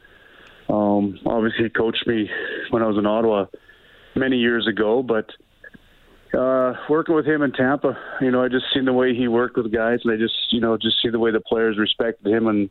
um, 0.69 1.19
obviously 1.25 1.65
he 1.65 1.71
coached 1.71 2.07
me 2.07 2.29
when 2.71 2.83
I 2.83 2.87
was 2.87 2.99
in 2.99 3.07
Ottawa 3.07 3.47
many 4.15 4.39
years 4.39 4.67
ago, 4.67 5.03
but 5.03 5.31
uh, 6.37 6.75
working 6.89 7.15
with 7.15 7.27
him 7.27 7.43
in 7.43 7.53
Tampa, 7.53 7.97
you 8.21 8.31
know, 8.31 8.43
I 8.43 8.49
just 8.49 8.67
seen 8.75 8.85
the 8.85 8.93
way 8.93 9.15
he 9.15 9.29
worked 9.29 9.57
with 9.57 9.73
guys, 9.73 10.01
and 10.05 10.13
I 10.13 10.17
just, 10.17 10.35
you 10.51 10.61
know, 10.61 10.77
just 10.77 11.01
see 11.03 11.09
the 11.09 11.19
way 11.19 11.31
the 11.31 11.41
players 11.41 11.79
respected 11.79 12.27
him 12.27 12.47
and 12.49 12.71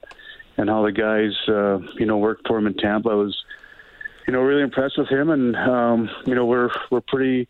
and 0.57 0.69
how 0.69 0.85
the 0.85 0.91
guys, 0.91 1.33
uh, 1.49 1.79
you 1.99 2.05
know, 2.05 2.17
worked 2.17 2.47
for 2.47 2.57
him 2.57 2.65
in 2.65 2.75
Tampa. 2.75 3.09
I 3.09 3.15
was, 3.15 3.37
you 4.25 4.33
know, 4.33 4.39
really 4.39 4.61
impressed 4.61 4.97
with 4.97 5.09
him, 5.09 5.29
and 5.29 5.55
um, 5.55 6.09
you 6.25 6.35
know, 6.35 6.45
we're 6.45 6.69
we're 6.91 7.01
pretty 7.01 7.47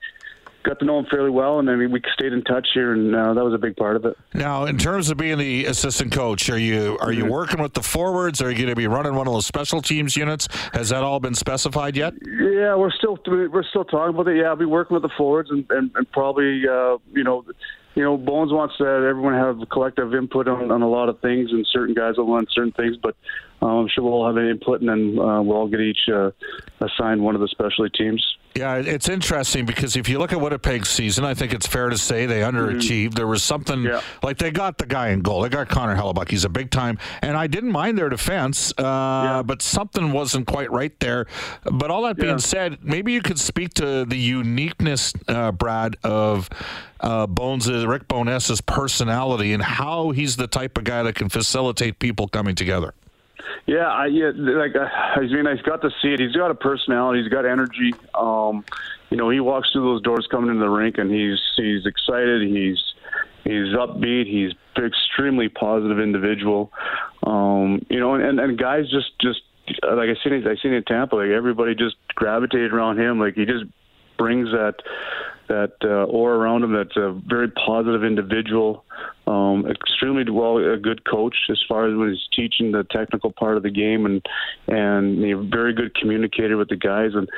got 0.66 0.80
to 0.80 0.86
know 0.86 1.00
him 1.00 1.06
fairly 1.10 1.30
well, 1.30 1.60
and 1.60 1.70
I 1.70 1.76
mean, 1.76 1.92
we 1.92 2.02
stayed 2.14 2.34
in 2.34 2.44
touch 2.44 2.68
here, 2.74 2.94
and 2.94 3.16
uh, 3.16 3.34
that 3.34 3.44
was 3.44 3.54
a 3.54 3.58
big 3.58 3.76
part 3.76 3.96
of 3.96 4.06
it. 4.06 4.18
Now, 4.34 4.66
in 4.66 4.78
terms 4.78 5.10
of 5.10 5.18
being 5.18 5.38
the 5.38 5.66
assistant 5.66 6.12
coach, 6.12 6.50
are 6.50 6.58
you 6.58 6.98
are 7.00 7.10
Mm-hmm. 7.10 7.26
you 7.26 7.32
working 7.32 7.62
with 7.62 7.74
the 7.74 7.84
forwards? 7.84 8.42
Are 8.42 8.50
you 8.50 8.58
going 8.58 8.70
to 8.70 8.76
be 8.76 8.88
running 8.88 9.16
one 9.16 9.28
of 9.28 9.34
those 9.34 9.46
special 9.46 9.82
teams 9.82 10.18
units? 10.18 10.48
Has 10.74 10.90
that 10.90 11.04
all 11.04 11.20
been 11.20 11.36
specified 11.36 11.96
yet? 11.96 12.14
Yeah, 12.26 12.76
we're 12.76 12.92
still 12.92 13.18
we're 13.28 13.64
still 13.64 13.86
talking 13.86 14.14
about 14.16 14.28
it. 14.28 14.38
Yeah, 14.38 14.46
I'll 14.50 14.56
be 14.56 14.66
working 14.66 14.96
with 14.96 15.04
the 15.04 15.12
forwards 15.18 15.50
and 15.52 15.66
and, 15.70 15.92
and 15.96 16.12
probably 16.12 16.64
uh, 16.68 16.98
you 17.14 17.24
know, 17.24 17.46
you 17.94 18.04
know, 18.04 18.18
Bones 18.18 18.52
wants 18.52 18.76
that 18.80 19.06
everyone 19.08 19.34
have 19.36 19.60
collective 19.70 20.14
input 20.14 20.48
on, 20.50 20.72
on 20.72 20.82
a 20.82 20.90
lot 20.90 21.08
of 21.08 21.20
things, 21.22 21.52
and 21.52 21.66
certain 21.72 21.94
guys 21.96 22.18
will 22.18 22.28
want 22.28 22.50
certain 22.52 22.74
things. 22.74 22.98
But 23.02 23.16
um, 23.62 23.70
I'm 23.70 23.88
sure 23.88 24.04
we'll 24.04 24.14
all 24.14 24.28
have 24.28 24.36
an 24.38 24.48
input, 24.50 24.82
and 24.82 24.90
then 24.90 25.18
uh, 25.20 25.42
we'll 25.42 25.58
all 25.58 25.68
get 25.68 25.80
each 25.80 26.10
uh, 26.14 26.32
assigned 26.82 27.22
one 27.22 27.36
of 27.36 27.42
the 27.42 27.48
specialty 27.48 27.96
teams. 27.98 28.22
Yeah, 28.58 28.78
it's 28.78 29.10
interesting 29.10 29.66
because 29.66 29.98
if 29.98 30.08
you 30.08 30.18
look 30.18 30.32
at 30.32 30.40
Winnipeg's 30.40 30.88
season, 30.88 31.26
I 31.26 31.34
think 31.34 31.54
it's 31.54 31.68
fair 31.68 31.90
to 31.90 31.98
say 31.98 32.26
they 32.26 32.40
underachieved. 32.40 33.14
There 33.16 33.28
was 33.28 33.44
something 33.44 33.80
Mm-hmm. 33.80 33.88
Yeah. 33.88 34.02
like 34.24 34.38
they 34.38 34.50
got 34.52 34.78
the 34.78 34.86
guy 34.86 35.10
in 35.10 35.20
goal. 35.22 35.42
They 35.42 35.50
got 35.50 35.68
Connor 35.68 35.96
Hellebuyck. 35.98 36.30
He's 36.30 36.46
a 36.46 36.50
big 36.50 36.72
time, 36.72 36.98
and 37.22 37.36
I 37.36 37.48
didn't 37.48 37.72
mind 37.74 37.98
their 37.98 38.08
defense, 38.08 38.72
uh, 38.78 39.44
but 39.44 39.62
something 39.62 40.14
wasn't 40.14 40.48
quite 40.48 40.72
right 40.72 40.98
there. 41.02 41.26
But 41.70 41.92
all 41.92 42.04
that 42.04 42.16
being 42.16 42.30
Yeah. 42.30 42.38
said, 42.38 42.78
maybe 42.82 43.12
you 43.12 43.22
could 43.22 43.40
speak 43.40 43.74
to 43.74 44.06
the 44.06 44.18
uniqueness, 44.18 45.12
uh, 45.28 45.52
Brad, 45.52 45.98
of 46.06 46.48
uh, 47.02 47.28
Bones, 47.28 47.70
Rick 47.70 48.08
Bowness's 48.08 48.62
personality 48.62 49.52
and 49.52 49.62
how 49.62 50.12
he's 50.12 50.38
the 50.38 50.48
type 50.48 50.78
of 50.78 50.86
guy 50.86 51.04
that 51.04 51.16
can 51.16 51.28
facilitate 51.28 52.00
people 52.00 52.30
coming 52.30 52.56
together. 52.56 52.94
Yeah, 53.66 53.88
I 53.88 54.08
yeah, 54.08 54.32
like 54.36 54.75
uh, 54.75 54.86
I 54.86 55.22
mean, 55.22 55.48
I've 55.48 55.64
got 55.64 55.82
to 55.82 55.90
see 56.02 56.10
it. 56.10 56.20
He's 56.20 56.36
got 56.36 56.52
a 56.52 56.56
personality. 56.56 57.22
He's 57.22 57.32
got 57.32 57.46
energy. 57.46 58.00
Um, 58.14 58.66
you 59.10 59.18
know, 59.18 59.30
he 59.30 59.40
walks 59.40 59.72
through 59.72 59.84
those 59.84 60.02
doors 60.02 60.28
coming 60.30 60.50
into 60.50 60.62
the 60.62 60.70
rink, 60.70 60.98
and 60.98 61.12
he's 61.12 61.40
he's 61.56 61.86
excited. 61.86 62.42
He's 62.48 62.82
he's 63.44 63.74
upbeat. 63.75 64.28
He's 64.28 64.54
extremely 64.78 65.50
positive 65.50 66.00
individual. 66.00 66.72
Um, 67.24 67.86
you 67.90 68.00
know, 68.00 68.16
and 68.16 68.40
and 68.40 68.58
guys 68.58 68.90
just 68.90 69.18
just 69.20 69.42
like 69.84 70.10
I 70.10 70.16
seen 70.24 70.34
it, 70.34 70.48
I 70.48 70.56
seen 70.62 70.74
it 70.74 70.78
in 70.78 70.84
Tampa. 70.84 71.16
Like 71.16 71.30
everybody 71.30 71.75
just 71.75 71.96
gravitated 72.16 72.74
around 72.74 73.00
him. 73.00 73.20
Like 73.20 73.36
he 73.36 73.46
just 73.46 73.66
brings 74.18 74.50
that 74.52 74.76
that 75.48 75.74
uh, 75.84 76.06
aura 76.06 76.38
around 76.38 76.64
him. 76.64 76.74
That's 76.74 76.98
a 76.98 77.12
very 77.28 77.50
positive 77.50 78.04
individual. 78.04 78.84
Um, 79.28 79.66
extremely 79.70 80.30
well, 80.30 80.58
a 80.58 80.78
good 80.78 81.06
coach 81.06 81.36
as 81.50 81.62
far 81.68 81.88
as 81.88 81.96
when 81.96 82.10
he's 82.10 82.28
teaching 82.36 82.72
the 82.72 82.84
technical 82.84 83.32
part 83.32 83.58
of 83.58 83.64
the 83.64 83.70
game, 83.70 84.06
and 84.06 84.26
and 84.68 85.24
a 85.24 85.38
very 85.38 85.74
good 85.74 85.96
communicator 85.96 86.58
with 86.58 86.70
the 86.70 86.76
guys. 86.76 87.12
And 87.14 87.30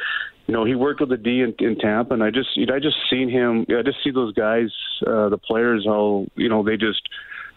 you 0.48 0.54
know, 0.54 0.64
he 0.64 0.76
worked 0.76 1.02
with 1.02 1.10
the 1.10 1.18
D 1.18 1.42
in, 1.42 1.54
in 1.60 1.78
Tampa, 1.78 2.14
and 2.14 2.24
I 2.24 2.32
just 2.32 2.56
you 2.56 2.66
know, 2.66 2.76
I 2.76 2.80
just 2.80 2.98
seen 3.10 3.30
him. 3.30 3.66
I 3.70 3.82
just 3.82 4.04
see 4.04 4.12
those 4.12 4.34
guys, 4.34 4.70
uh, 5.06 5.30
the 5.30 5.38
players, 5.38 5.86
how 5.86 6.28
you 6.36 6.50
know 6.50 6.64
they 6.64 6.78
just 6.78 7.02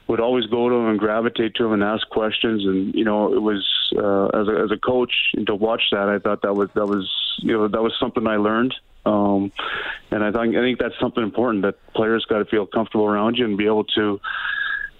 would 0.09 0.21
always 0.21 0.47
go 0.47 0.69
to 0.69 0.75
him 0.75 0.89
and 0.89 0.99
gravitate 0.99 1.55
to 1.55 1.67
him 1.67 1.73
and 1.73 1.85
ask 1.85 2.09
questions. 2.09 2.65
And 2.65 2.93
you 2.95 3.05
know, 3.05 3.33
it 3.33 3.41
was 3.41 3.65
uh, 3.97 4.27
as 4.39 4.49
a 4.49 4.65
as 4.65 4.71
a 4.73 4.77
coach 4.77 5.13
to 5.47 5.55
watch 5.55 5.83
that, 5.93 6.09
I 6.09 6.19
thought 6.19 6.43
that 6.43 6.55
was 6.55 6.69
that 6.75 6.87
was 6.87 7.09
you 7.39 7.53
know 7.53 7.69
that 7.69 7.83
was 7.83 7.95
something 8.01 8.27
I 8.27 8.37
learned. 8.37 8.75
Um, 9.07 9.53
and 10.11 10.23
I 10.23 10.31
think 10.33 10.57
I 10.57 10.61
think 10.61 10.79
that's 10.79 10.99
something 11.01 11.23
important 11.23 11.63
that 11.63 11.77
players 11.95 12.25
got 12.29 12.39
to 12.39 12.45
feel 12.45 12.67
comfortable 12.67 13.07
around 13.07 13.37
you 13.37 13.45
and 13.45 13.57
be 13.57 13.67
able 13.67 13.85
to 13.85 14.21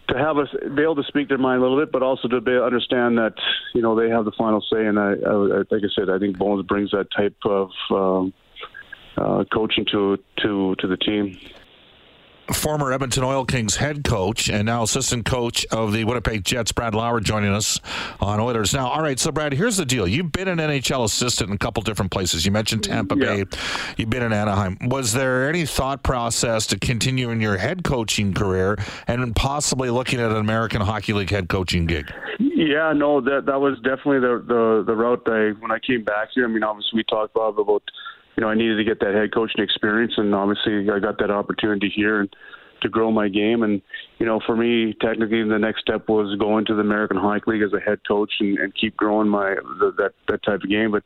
to 0.09 0.19
have 0.19 0.39
us 0.39 0.49
be 0.75 0.83
able 0.83 0.97
to 0.97 1.05
speak 1.05 1.29
their 1.29 1.39
mind 1.39 1.59
a 1.59 1.63
little 1.63 1.79
bit, 1.79 1.93
but 1.93 2.03
also 2.03 2.29
to 2.29 2.41
be, 2.41 2.57
understand 2.57 3.19
that 3.19 3.35
you 3.75 3.83
know 3.83 3.95
they 3.95 4.09
have 4.09 4.25
the 4.25 4.33
final 4.33 4.61
say. 4.73 4.87
And 4.87 4.99
I, 4.99 5.13
I, 5.13 5.35
like 5.71 5.85
I 5.85 5.91
said, 5.95 6.11
I 6.11 6.19
think 6.19 6.39
Bones 6.39 6.67
brings 6.67 6.91
that 6.93 7.09
type 7.17 7.37
of 7.45 7.71
um, 7.91 8.33
uh, 9.17 9.45
coaching 9.53 9.85
to 9.93 10.19
to 10.43 10.75
to 10.79 10.87
the 10.87 10.97
team 10.97 11.39
former 12.53 12.93
Edmonton 12.93 13.23
Oil 13.23 13.45
Kings 13.45 13.77
head 13.77 14.05
coach 14.05 14.49
and 14.49 14.67
now 14.67 14.83
assistant 14.83 15.25
coach 15.25 15.65
of 15.67 15.93
the 15.93 16.05
Winnipeg 16.05 16.45
Jets, 16.45 16.73
Brad 16.73 16.95
Lauer, 16.95 17.21
joining 17.21 17.53
us 17.53 17.81
on 18.21 18.41
Oilers. 18.41 18.75
Now, 18.75 18.89
all 18.89 19.03
right, 19.03 19.19
so 19.19 19.31
Brad, 19.33 19.53
here's 19.53 19.77
the 19.77 19.85
deal. 19.85 20.07
You've 20.07 20.33
been 20.33 20.49
an 20.49 20.59
NHL 20.59 21.05
assistant 21.05 21.51
in 21.51 21.55
a 21.55 21.59
couple 21.59 21.83
different 21.83 22.11
places. 22.11 22.45
You 22.45 22.53
mentioned 22.53 22.85
Tampa 22.85 23.17
yeah. 23.17 23.45
Bay, 23.45 23.59
you've 23.97 24.11
been 24.11 24.23
in 24.23 24.33
Anaheim. 24.33 24.79
Was 24.83 25.13
there 25.13 25.49
any 25.49 25.67
thought 25.67 26.03
process 26.03 26.67
to 26.69 26.79
continue 26.79 27.31
in 27.31 27.41
your 27.41 27.57
head 27.57 27.85
coaching 27.85 28.35
career 28.35 28.77
and 29.07 29.35
possibly 29.37 29.91
looking 29.91 30.21
at 30.21 30.31
an 30.31 30.37
American 30.37 30.81
Hockey 30.81 31.13
League 31.13 31.31
head 31.31 31.49
coaching 31.49 31.87
gig? 31.87 32.13
Yeah, 32.39 32.93
no, 32.95 33.21
that 33.21 33.47
that 33.47 33.61
was 33.61 33.77
definitely 33.77 34.21
the 34.21 34.45
the, 34.47 34.85
the 34.87 34.95
route 34.95 35.23
I 35.27 35.59
when 35.61 35.71
I 35.71 35.79
came 35.79 36.05
back 36.05 36.29
here. 36.35 36.45
I 36.45 36.49
mean, 36.49 36.63
obviously 36.63 36.97
we 36.97 37.05
talked 37.05 37.35
Bob 37.35 37.59
about 37.59 37.83
you 38.41 38.47
know, 38.47 38.53
I 38.53 38.55
needed 38.55 38.77
to 38.77 38.85
get 38.85 39.01
that 39.01 39.15
head 39.15 39.35
coaching 39.35 39.63
experience, 39.63 40.15
and 40.17 40.35
obviously 40.35 40.89
I 40.89 40.99
got 40.99 41.19
that 41.19 41.31
opportunity 41.31 41.93
here 41.95 42.21
and 42.21 42.37
to 42.81 42.89
grow 42.89 43.11
my 43.11 43.29
game. 43.29 43.63
And 43.63 43.83
you 44.19 44.25
know, 44.25 44.41
for 44.47 44.57
me, 44.57 44.97
technically, 44.99 45.47
the 45.47 45.59
next 45.59 45.83
step 45.83 46.09
was 46.09 46.39
going 46.39 46.65
to 46.65 46.75
the 46.75 46.81
American 46.81 47.19
Hockey 47.19 47.43
League 47.49 47.63
as 47.63 47.75
a 47.75 47.81
head 47.81 47.99
coach 48.09 48.33
and, 48.41 48.57
and 48.57 48.75
keep 48.75 48.97
growing 48.97 49.29
my 49.29 49.57
the, 49.79 49.93
that 49.99 50.13
that 50.29 50.43
type 50.43 50.63
of 50.63 50.71
game. 50.71 50.91
But 50.91 51.03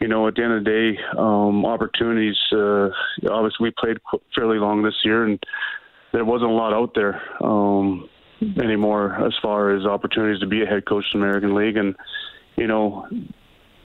you 0.00 0.08
know, 0.08 0.26
at 0.26 0.36
the 0.36 0.42
end 0.42 0.54
of 0.54 0.64
the 0.64 0.70
day, 0.70 1.18
um, 1.18 1.66
opportunities. 1.66 2.38
Uh, 2.50 2.88
obviously, 3.30 3.64
we 3.64 3.72
played 3.72 3.98
fairly 4.34 4.56
long 4.56 4.82
this 4.82 4.96
year, 5.04 5.26
and 5.26 5.38
there 6.14 6.24
wasn't 6.24 6.50
a 6.50 6.54
lot 6.54 6.72
out 6.72 6.94
there. 6.94 7.20
Um, 7.44 8.08
anymore 8.58 9.22
as 9.26 9.34
far 9.42 9.76
as 9.76 9.84
opportunities 9.84 10.40
to 10.40 10.46
be 10.46 10.62
a 10.62 10.66
head 10.66 10.86
coach 10.86 11.04
in 11.12 11.20
the 11.20 11.26
American 11.26 11.54
League 11.54 11.76
and 11.76 11.94
you 12.56 12.66
know 12.66 13.06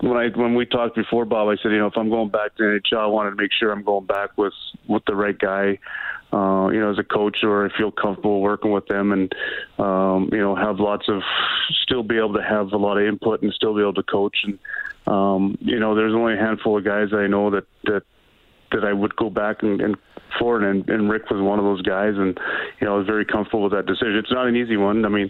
when 0.06 0.18
I 0.18 0.28
when 0.38 0.54
we 0.54 0.66
talked 0.66 0.96
before, 0.96 1.26
Bob, 1.26 1.50
I 1.50 1.56
said, 1.62 1.72
you 1.72 1.80
know, 1.80 1.88
if 1.88 1.98
I'm 1.98 2.10
going 2.10 2.30
back 2.30 2.56
to 2.58 2.64
NHL, 2.64 3.00
I 3.00 3.08
wanted 3.08 3.32
to 3.32 3.36
make 3.38 3.52
sure 3.52 3.72
I'm 3.72 3.84
going 3.84 4.06
back 4.06 4.38
with 4.38 4.54
with 4.88 5.04
the 5.06 5.16
right 5.16 5.38
guy, 5.38 5.80
uh, 6.32 6.70
you 6.70 6.80
know, 6.80 6.92
as 6.92 7.00
a 7.00 7.04
coach, 7.04 7.38
or 7.42 7.66
I 7.66 7.76
feel 7.76 7.92
comfortable 7.92 8.42
working 8.42 8.72
with 8.72 8.86
them, 8.86 9.12
and 9.12 9.34
um, 9.80 10.30
you 10.32 10.40
know, 10.40 10.56
have 10.56 10.80
lots 10.80 11.10
of 11.10 11.22
still 11.82 12.04
be 12.04 12.18
able 12.18 12.36
to 12.36 12.44
have 12.44 12.72
a 12.72 12.78
lot 12.78 12.98
of 12.98 13.08
input 13.08 13.42
and 13.42 13.52
still 13.54 13.74
be 13.76 13.82
able 13.82 13.96
to 13.96 14.04
coach. 14.04 14.38
And 14.44 14.60
um, 15.08 15.58
you 15.60 15.80
know, 15.80 15.96
there's 15.96 16.14
only 16.14 16.36
a 16.36 16.38
handful 16.38 16.78
of 16.78 16.86
guys 16.86 17.08
I 17.12 17.26
know 17.26 17.50
that 17.50 17.66
that 17.86 18.04
that 18.72 18.84
I 18.84 18.94
would 18.94 19.16
go 19.16 19.32
back 19.32 19.64
and, 19.64 19.82
and 19.82 19.98
for 20.40 20.62
it, 20.62 20.70
and, 20.70 20.88
and 20.90 21.10
Rick 21.10 21.30
was 21.30 21.42
one 21.42 21.60
of 21.60 21.66
those 21.66 21.82
guys, 21.82 22.14
and 22.16 22.38
you 22.80 22.88
know 22.88 22.96
I 22.96 22.98
was 22.98 23.08
very 23.08 23.26
comfortable 23.26 23.64
with 23.64 23.74
that 23.74 23.86
decision. 23.86 24.16
It's 24.18 24.32
not 24.32 24.48
an 24.48 24.56
easy 24.56 24.78
one. 24.78 25.06
I 25.06 25.10
mean, 25.10 25.30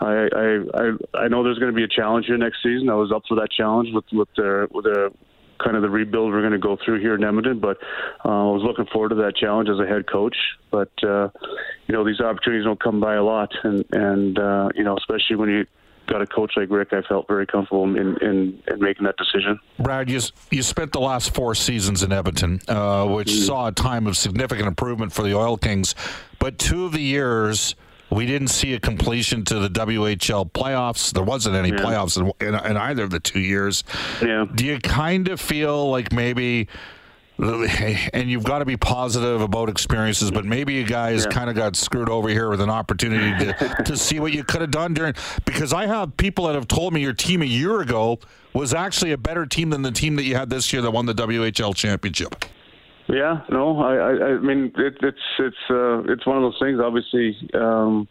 I 0.00 0.28
I 0.32 0.46
I, 0.74 1.24
I 1.24 1.28
know 1.28 1.42
there's 1.42 1.58
going 1.58 1.72
to 1.72 1.76
be 1.76 1.84
a 1.84 1.88
challenge 1.88 2.26
here 2.26 2.36
next 2.36 2.62
season. 2.62 2.88
I 2.88 2.94
was 2.94 3.12
up 3.12 3.22
for 3.28 3.34
that 3.36 3.50
challenge 3.50 3.88
with 3.92 4.04
with 4.12 4.28
the 4.36 4.68
with 4.70 4.84
the 4.84 5.10
kind 5.62 5.76
of 5.76 5.82
the 5.82 5.90
rebuild 5.90 6.32
we're 6.32 6.40
going 6.40 6.52
to 6.52 6.58
go 6.58 6.76
through 6.84 7.00
here 7.00 7.14
in 7.14 7.24
Edmonton. 7.24 7.60
But 7.60 7.78
uh, 8.24 8.28
I 8.28 8.52
was 8.52 8.62
looking 8.64 8.86
forward 8.92 9.10
to 9.10 9.14
that 9.16 9.36
challenge 9.36 9.68
as 9.68 9.78
a 9.78 9.86
head 9.86 10.10
coach. 10.10 10.36
But 10.70 10.92
uh, 11.02 11.28
you 11.86 11.94
know, 11.94 12.04
these 12.04 12.20
opportunities 12.20 12.64
don't 12.64 12.82
come 12.82 13.00
by 13.00 13.14
a 13.14 13.22
lot, 13.22 13.50
and 13.62 13.84
and 13.92 14.38
uh, 14.38 14.68
you 14.74 14.84
know, 14.84 14.96
especially 14.96 15.36
when 15.36 15.48
you 15.48 15.66
got 16.06 16.22
a 16.22 16.26
coach 16.26 16.52
like 16.56 16.70
Rick, 16.70 16.92
I 16.92 17.02
felt 17.02 17.26
very 17.28 17.46
comfortable 17.46 17.84
in, 17.84 17.96
in, 17.96 18.62
in 18.66 18.80
making 18.80 19.04
that 19.04 19.16
decision. 19.16 19.58
Brad, 19.78 20.10
you, 20.10 20.20
you 20.50 20.62
spent 20.62 20.92
the 20.92 21.00
last 21.00 21.34
four 21.34 21.54
seasons 21.54 22.02
in 22.02 22.12
Edmonton, 22.12 22.60
uh, 22.68 23.06
which 23.06 23.28
mm 23.28 23.42
saw 23.42 23.66
a 23.66 23.72
time 23.72 24.06
of 24.06 24.16
significant 24.16 24.68
improvement 24.68 25.12
for 25.12 25.22
the 25.22 25.34
Oil 25.34 25.56
Kings, 25.56 25.96
but 26.38 26.58
two 26.58 26.84
of 26.84 26.92
the 26.92 27.02
years 27.02 27.74
we 28.12 28.26
didn't 28.26 28.48
see 28.48 28.74
a 28.74 28.80
completion 28.80 29.44
to 29.46 29.58
the 29.58 29.68
WHL 29.68 30.52
playoffs. 30.52 31.12
There 31.12 31.24
wasn't 31.24 31.56
any 31.56 31.70
yeah. 31.70 31.76
playoffs 31.76 32.18
in, 32.18 32.46
in, 32.46 32.54
in, 32.54 32.76
either 32.76 33.04
of 33.04 33.10
the 33.10 33.20
two 33.20 33.40
years. 33.40 33.84
Yeah. 34.20 34.46
Do 34.54 34.66
you 34.66 34.78
kind 34.78 35.28
of 35.28 35.40
feel 35.40 35.90
like 35.90 36.12
maybe 36.12 36.68
and 38.12 38.30
you've 38.30 38.44
got 38.44 38.60
to 38.60 38.64
be 38.64 38.76
positive 38.76 39.40
about 39.40 39.68
experiences, 39.68 40.30
but 40.30 40.44
maybe 40.44 40.74
you 40.74 40.84
guys 40.84 41.24
yeah. 41.24 41.32
kind 41.32 41.50
of 41.50 41.56
got 41.56 41.74
screwed 41.74 42.08
over 42.08 42.28
here 42.28 42.48
with 42.48 42.60
an 42.60 42.70
opportunity 42.70 43.46
to, 43.46 43.82
to 43.84 43.96
see 43.96 44.20
what 44.20 44.32
you 44.32 44.44
could 44.44 44.60
have 44.60 44.70
done 44.70 44.94
during. 44.94 45.14
Because 45.44 45.72
I 45.72 45.86
have 45.86 46.16
people 46.16 46.46
that 46.46 46.54
have 46.54 46.68
told 46.68 46.92
me 46.92 47.00
your 47.00 47.12
team 47.12 47.42
a 47.42 47.46
year 47.46 47.80
ago 47.80 48.20
was 48.52 48.72
actually 48.72 49.10
a 49.10 49.18
better 49.18 49.44
team 49.44 49.70
than 49.70 49.82
the 49.82 49.90
team 49.90 50.14
that 50.16 50.22
you 50.22 50.36
had 50.36 50.50
this 50.50 50.72
year 50.72 50.82
that 50.82 50.92
won 50.92 51.06
the 51.06 51.14
WHL 51.14 51.74
championship. 51.74 52.44
Yeah, 53.08 53.40
no, 53.50 53.80
I, 53.80 53.94
I, 53.96 54.10
I 54.10 54.38
mean 54.38 54.72
it, 54.76 54.94
it's 55.02 55.18
it's 55.40 55.56
uh, 55.68 56.02
it's 56.04 56.24
one 56.24 56.36
of 56.36 56.44
those 56.44 56.58
things. 56.60 56.78
Obviously, 56.80 57.36
um, 57.54 58.06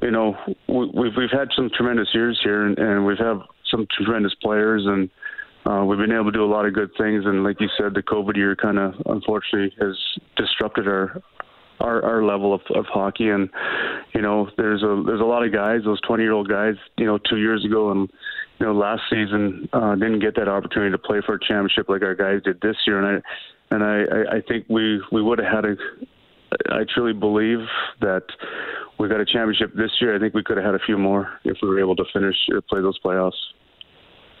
you 0.00 0.12
know, 0.12 0.36
we, 0.68 0.86
we've 0.94 1.16
we've 1.16 1.30
had 1.32 1.48
some 1.56 1.70
tremendous 1.76 2.08
years 2.14 2.40
here, 2.44 2.64
and, 2.64 2.78
and 2.78 3.04
we've 3.04 3.18
had 3.18 3.40
some 3.68 3.88
tremendous 3.98 4.34
players, 4.40 4.84
and 4.86 5.10
uh, 5.64 5.84
we've 5.84 5.98
been 5.98 6.12
able 6.12 6.26
to 6.26 6.32
do 6.32 6.44
a 6.44 6.46
lot 6.46 6.66
of 6.66 6.74
good 6.74 6.90
things, 6.98 7.24
and 7.24 7.44
like 7.44 7.60
you 7.60 7.68
said, 7.78 7.94
the 7.94 8.02
COVID 8.02 8.36
year 8.36 8.56
kind 8.56 8.78
of 8.78 8.94
unfortunately 9.06 9.72
has 9.80 9.96
disrupted 10.36 10.88
our 10.88 11.22
our, 11.80 12.02
our 12.04 12.24
level 12.24 12.54
of, 12.54 12.60
of 12.74 12.86
hockey. 12.86 13.28
And 13.28 13.48
you 14.14 14.22
know, 14.22 14.48
there's 14.56 14.82
a 14.82 15.02
there's 15.06 15.20
a 15.20 15.24
lot 15.24 15.44
of 15.44 15.52
guys, 15.52 15.80
those 15.84 16.00
20 16.02 16.22
year 16.22 16.32
old 16.32 16.48
guys, 16.48 16.74
you 16.96 17.06
know, 17.06 17.18
two 17.18 17.38
years 17.38 17.64
ago 17.64 17.90
and 17.90 18.10
you 18.58 18.66
know 18.66 18.72
last 18.72 19.02
season 19.10 19.68
uh, 19.72 19.94
didn't 19.94 20.20
get 20.20 20.36
that 20.36 20.48
opportunity 20.48 20.92
to 20.92 20.98
play 20.98 21.20
for 21.24 21.34
a 21.34 21.40
championship 21.40 21.88
like 21.88 22.02
our 22.02 22.14
guys 22.14 22.42
did 22.44 22.60
this 22.60 22.76
year. 22.86 23.02
And 23.02 23.22
I 23.70 23.74
and 23.74 23.84
I 23.84 24.36
I 24.36 24.40
think 24.46 24.66
we 24.68 25.00
we 25.10 25.22
would 25.22 25.38
have 25.38 25.52
had 25.52 25.64
a 25.64 25.76
I 26.70 26.84
truly 26.94 27.12
believe 27.12 27.60
that 28.00 28.24
we 28.98 29.08
got 29.08 29.20
a 29.20 29.24
championship 29.24 29.74
this 29.74 29.90
year. 30.00 30.14
I 30.14 30.18
think 30.18 30.34
we 30.34 30.42
could 30.42 30.58
have 30.58 30.66
had 30.66 30.74
a 30.74 30.84
few 30.84 30.98
more 30.98 31.38
if 31.44 31.56
we 31.62 31.68
were 31.68 31.80
able 31.80 31.96
to 31.96 32.04
finish 32.12 32.36
or 32.52 32.60
play 32.60 32.80
those 32.80 32.98
playoffs. 33.00 33.32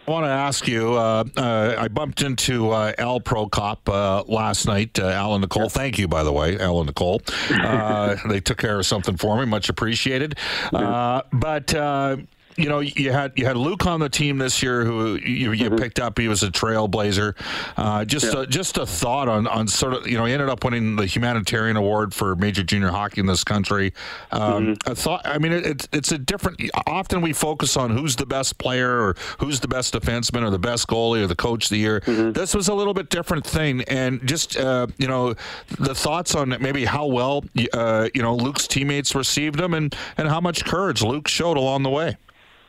I 0.06 0.10
want 0.10 0.26
to 0.26 0.30
ask 0.30 0.66
you. 0.66 0.94
Uh, 0.94 1.24
uh, 1.36 1.76
I 1.78 1.86
bumped 1.86 2.22
into 2.22 2.70
uh, 2.70 2.92
Al 2.98 3.20
Prokop 3.20 3.88
uh, 3.88 4.24
last 4.26 4.66
night. 4.66 4.98
Uh, 4.98 5.06
Al 5.06 5.34
and 5.34 5.42
Nicole, 5.42 5.68
thank 5.68 5.96
you, 5.96 6.08
by 6.08 6.24
the 6.24 6.32
way, 6.32 6.58
Al 6.58 6.78
and 6.78 6.86
Nicole. 6.86 7.22
Uh, 7.62 8.16
they 8.28 8.40
took 8.40 8.58
care 8.58 8.78
of 8.78 8.86
something 8.86 9.16
for 9.16 9.38
me, 9.38 9.44
much 9.44 9.68
appreciated. 9.68 10.36
but 10.72 11.74
you 12.56 12.68
know, 12.68 12.80
you 12.80 13.12
had 13.12 13.32
you 13.36 13.46
had 13.46 13.56
Luke 13.56 13.86
on 13.86 14.00
the 14.00 14.08
team 14.08 14.38
this 14.38 14.62
year 14.62 14.84
who 14.84 15.16
you, 15.16 15.52
you 15.52 15.66
mm-hmm. 15.66 15.76
picked 15.76 15.98
up. 15.98 16.18
He 16.18 16.28
was 16.28 16.42
a 16.42 16.50
trailblazer. 16.50 17.34
Uh, 17.76 18.04
just 18.04 18.32
yeah. 18.32 18.42
a, 18.42 18.46
just 18.46 18.78
a 18.78 18.86
thought 18.86 19.28
on 19.28 19.46
on 19.46 19.68
sort 19.68 19.94
of 19.94 20.06
you 20.06 20.16
know 20.16 20.24
he 20.24 20.32
ended 20.32 20.48
up 20.48 20.64
winning 20.64 20.96
the 20.96 21.06
humanitarian 21.06 21.76
award 21.76 22.14
for 22.14 22.36
major 22.36 22.62
junior 22.62 22.88
hockey 22.88 23.20
in 23.20 23.26
this 23.26 23.44
country. 23.44 23.92
Um, 24.30 24.76
mm-hmm. 24.76 24.90
I 24.90 24.94
thought. 24.94 25.22
I 25.24 25.38
mean, 25.38 25.52
it, 25.52 25.88
it's 25.92 26.12
a 26.12 26.18
different. 26.18 26.60
Often 26.86 27.22
we 27.22 27.32
focus 27.32 27.76
on 27.76 27.90
who's 27.90 28.16
the 28.16 28.26
best 28.26 28.58
player 28.58 29.00
or 29.00 29.16
who's 29.38 29.60
the 29.60 29.68
best 29.68 29.94
defenseman 29.94 30.42
or 30.42 30.50
the 30.50 30.58
best 30.58 30.88
goalie 30.88 31.22
or 31.22 31.26
the 31.26 31.36
coach 31.36 31.64
of 31.64 31.70
the 31.70 31.78
year. 31.78 32.00
Mm-hmm. 32.00 32.32
This 32.32 32.54
was 32.54 32.68
a 32.68 32.74
little 32.74 32.94
bit 32.94 33.10
different 33.10 33.46
thing, 33.46 33.82
and 33.84 34.26
just 34.26 34.56
uh, 34.56 34.86
you 34.98 35.08
know 35.08 35.34
the 35.78 35.94
thoughts 35.94 36.34
on 36.34 36.50
maybe 36.60 36.84
how 36.84 37.06
well 37.06 37.44
uh, 37.72 38.08
you 38.14 38.22
know 38.22 38.34
Luke's 38.34 38.66
teammates 38.66 39.14
received 39.14 39.60
him 39.60 39.74
and 39.74 39.94
and 40.16 40.28
how 40.28 40.40
much 40.40 40.64
courage 40.64 41.02
Luke 41.02 41.28
showed 41.28 41.56
along 41.56 41.82
the 41.82 41.90
way. 41.90 42.16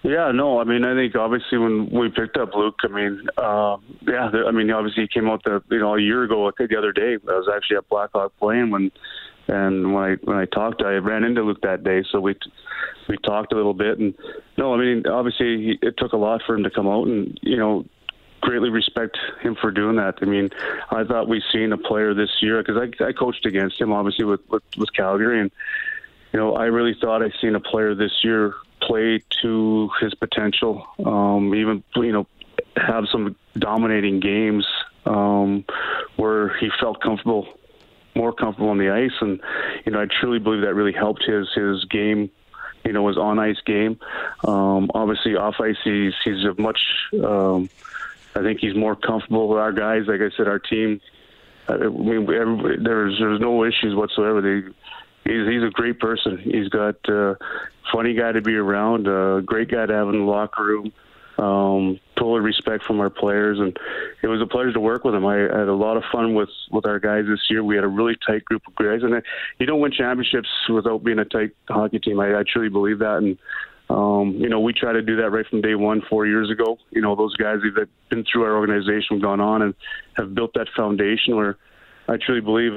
Yeah, 0.04 0.32
no, 0.34 0.60
I 0.60 0.66
mean, 0.66 0.84
I 0.84 0.96
think 0.96 1.16
obviously 1.16 1.58
when 1.58 1.90
we 1.90 2.10
picked 2.10 2.36
up 2.36 2.54
Luke, 2.54 2.76
I 2.84 2.88
mean, 2.90 3.26
uh, 3.38 3.78
yeah, 4.06 4.30
I 4.46 4.52
mean, 4.52 4.70
obviously 4.70 5.04
he 5.04 5.08
came 5.08 5.30
out 5.30 5.44
the 5.46 5.64
you 5.72 5.80
know 5.80 5.96
a 5.96 6.02
year 6.02 6.24
ago, 6.24 6.46
I 6.46 6.52
the 6.68 6.78
other 6.78 6.92
day. 6.92 7.14
I 7.14 7.32
was 7.32 7.50
actually 7.54 7.78
at 7.78 7.88
Blackhawk 7.88 8.34
playing 8.38 8.70
when, 8.70 8.92
and 9.48 9.94
when 9.94 10.04
I 10.04 10.16
when 10.24 10.38
I 10.38 10.44
talked, 10.46 10.82
I 10.82 10.96
ran 10.96 11.24
into 11.24 11.42
Luke 11.44 11.62
that 11.64 11.86
day, 11.86 12.04
so 12.12 12.20
we 12.20 12.36
we 13.08 13.18
talked 13.20 13.54
a 13.54 13.56
little 13.56 13.74
bit, 13.74 13.98
and 13.98 14.14
no, 14.58 14.74
I 14.74 14.78
mean, 14.78 15.08
obviously 15.08 15.58
he, 15.58 15.80
it 15.82 15.96
took 15.98 16.12
a 16.12 16.18
lot 16.18 16.42
for 16.46 16.56
him 16.56 16.64
to 16.64 16.70
come 16.70 16.88
out, 16.88 17.08
and 17.08 17.40
you 17.42 17.56
know, 17.56 17.86
greatly 18.42 18.70
respect 18.70 19.18
him 19.42 19.56
for 19.56 19.72
doing 19.72 19.96
that. 19.96 20.16
I 20.22 20.26
mean, 20.26 20.50
I 20.92 21.06
thought 21.06 21.30
we 21.30 21.42
seen 21.54 21.72
a 21.72 21.78
player 21.78 22.14
this 22.14 22.42
year 22.42 22.62
because 22.62 22.76
I, 23.00 23.06
I 23.06 23.14
coached 23.14 23.46
against 23.46 23.80
him, 23.80 23.94
obviously 23.94 24.26
with, 24.26 24.42
with 24.50 24.64
with 24.78 24.92
Calgary, 24.94 25.40
and 25.40 25.52
you 26.34 26.40
know, 26.40 26.56
I 26.56 26.66
really 26.66 26.96
thought 27.00 27.24
I 27.24 27.32
seen 27.40 27.56
a 27.56 27.62
player 27.62 27.96
this 27.96 28.12
year 28.22 28.54
play 28.86 29.22
to 29.42 29.90
his 30.02 30.14
potential. 30.16 30.86
Um, 31.06 31.56
even 31.56 31.84
you 31.96 32.12
know 32.12 32.28
have 32.78 33.06
some 33.12 33.36
dominating 33.58 34.20
games 34.20 34.66
um, 35.06 35.66
where 36.16 36.58
he 36.58 36.70
felt 36.80 37.02
comfortable, 37.02 37.48
more 38.16 38.34
comfortable 38.34 38.70
on 38.70 38.78
the 38.78 38.90
ice, 38.90 39.14
and 39.22 39.42
you 39.86 39.92
know 39.92 40.02
I 40.02 40.06
truly 40.06 40.40
believe 40.40 40.62
that 40.62 40.74
really 40.74 40.94
helped 40.94 41.24
his 41.24 41.48
his 41.54 41.86
game. 41.86 42.30
You 42.86 42.92
know, 42.92 43.08
his 43.08 43.18
on 43.18 43.40
ice 43.40 43.62
game. 43.66 43.98
Um, 44.46 44.92
obviously, 44.94 45.38
off 45.38 45.56
ice, 45.62 45.78
he's 45.84 46.14
he's 46.26 46.44
a 46.44 46.62
much. 46.62 46.80
Um, 47.14 47.70
I 48.36 48.42
think 48.42 48.60
he's 48.60 48.76
more 48.76 48.96
comfortable 48.96 49.48
with 49.48 49.60
our 49.60 49.72
guys. 49.72 50.04
Like 50.08 50.20
I 50.20 50.36
said, 50.36 50.48
our 50.48 50.60
team. 50.60 51.00
Uh, 51.70 51.76
I 51.76 51.88
mean, 51.88 52.26
there's 52.26 53.18
there's 53.20 53.40
no 53.40 53.64
issues 53.64 53.96
whatsoever. 53.96 54.42
They 54.42 54.68
he's 55.24 55.48
he's 55.48 55.64
a 55.64 55.70
great 55.72 56.00
person. 56.00 56.38
He's 56.38 56.68
got 56.68 56.98
uh, 57.08 57.36
funny 57.94 58.14
guy 58.14 58.32
to 58.32 58.42
be 58.42 58.56
around, 58.56 59.08
a 59.08 59.38
uh, 59.38 59.40
great 59.42 59.70
guy 59.70 59.86
to 59.86 59.94
have 59.94 60.10
in 60.10 60.20
the 60.20 60.26
locker 60.26 60.64
room. 60.64 60.92
Um, 61.38 62.00
total 62.16 62.40
respect 62.40 62.84
from 62.84 63.00
our 63.00 63.10
players, 63.10 63.60
and 63.60 63.76
it 64.22 64.28
was 64.28 64.40
a 64.40 64.46
pleasure 64.46 64.72
to 64.74 64.80
work 64.80 65.04
with 65.04 65.16
him. 65.16 65.26
I, 65.26 65.36
I 65.36 65.60
had 65.60 65.68
a 65.68 65.74
lot 65.74 65.98
of 65.98 66.04
fun 66.12 66.36
with 66.36 66.50
with 66.70 66.86
our 66.86 67.00
guys 67.00 67.26
this 67.28 67.40
year. 67.50 67.64
We 67.64 67.76
had 67.76 67.84
a 67.84 67.88
really 67.88 68.16
tight 68.26 68.46
group 68.46 68.62
of 68.68 68.76
guys, 68.76 69.02
and 69.02 69.22
you 69.60 69.66
don't 69.66 69.80
win 69.80 69.92
championships 69.92 70.50
without 70.70 71.04
being 71.04 71.18
a 71.18 71.26
tight 71.26 71.52
hockey 71.68 72.00
team. 72.00 72.20
I, 72.20 72.40
I 72.40 72.44
truly 72.48 72.70
believe 72.70 73.00
that, 73.00 73.18
and 73.18 73.38
um, 73.90 74.36
you 74.38 74.48
know, 74.48 74.60
we 74.60 74.74
try 74.74 74.94
to 74.94 75.02
do 75.02 75.18
that 75.18 75.32
right 75.32 75.46
from 75.48 75.62
day 75.62 75.76
one, 75.76 76.02
four 76.08 76.26
years 76.28 76.52
ago. 76.52 76.78
You 76.92 77.02
know, 77.02 77.16
those 77.16 77.36
guys 77.36 77.60
that 77.64 77.80
have 77.80 78.10
been 78.10 78.26
through 78.32 78.44
our 78.44 78.56
organization, 78.56 79.20
gone 79.20 79.42
on, 79.42 79.64
and 79.64 79.74
have 80.16 80.36
built 80.36 80.54
that 80.54 80.68
foundation 80.76 81.36
where 81.36 81.58
I 82.14 82.18
truly 82.18 82.42
believe, 82.42 82.74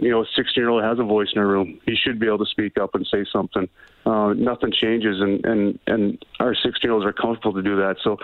you 0.00 0.10
know, 0.10 0.22
a 0.22 0.26
16 0.36 0.52
year 0.56 0.68
old 0.68 0.82
has 0.82 0.98
a 0.98 1.04
voice 1.04 1.28
in 1.34 1.40
a 1.40 1.46
room. 1.46 1.80
He 1.86 1.94
should 1.94 2.18
be 2.18 2.26
able 2.26 2.38
to 2.38 2.46
speak 2.46 2.78
up 2.78 2.94
and 2.94 3.06
say 3.06 3.24
something. 3.32 3.68
Uh, 4.06 4.32
nothing 4.32 4.72
changes, 4.72 5.20
and 5.20 5.44
and 5.44 5.78
and 5.86 6.24
our 6.40 6.54
16 6.54 6.72
year 6.82 6.92
olds 6.92 7.04
are 7.04 7.12
comfortable 7.12 7.52
to 7.52 7.62
do 7.62 7.76
that. 7.76 7.96
So, 8.02 8.16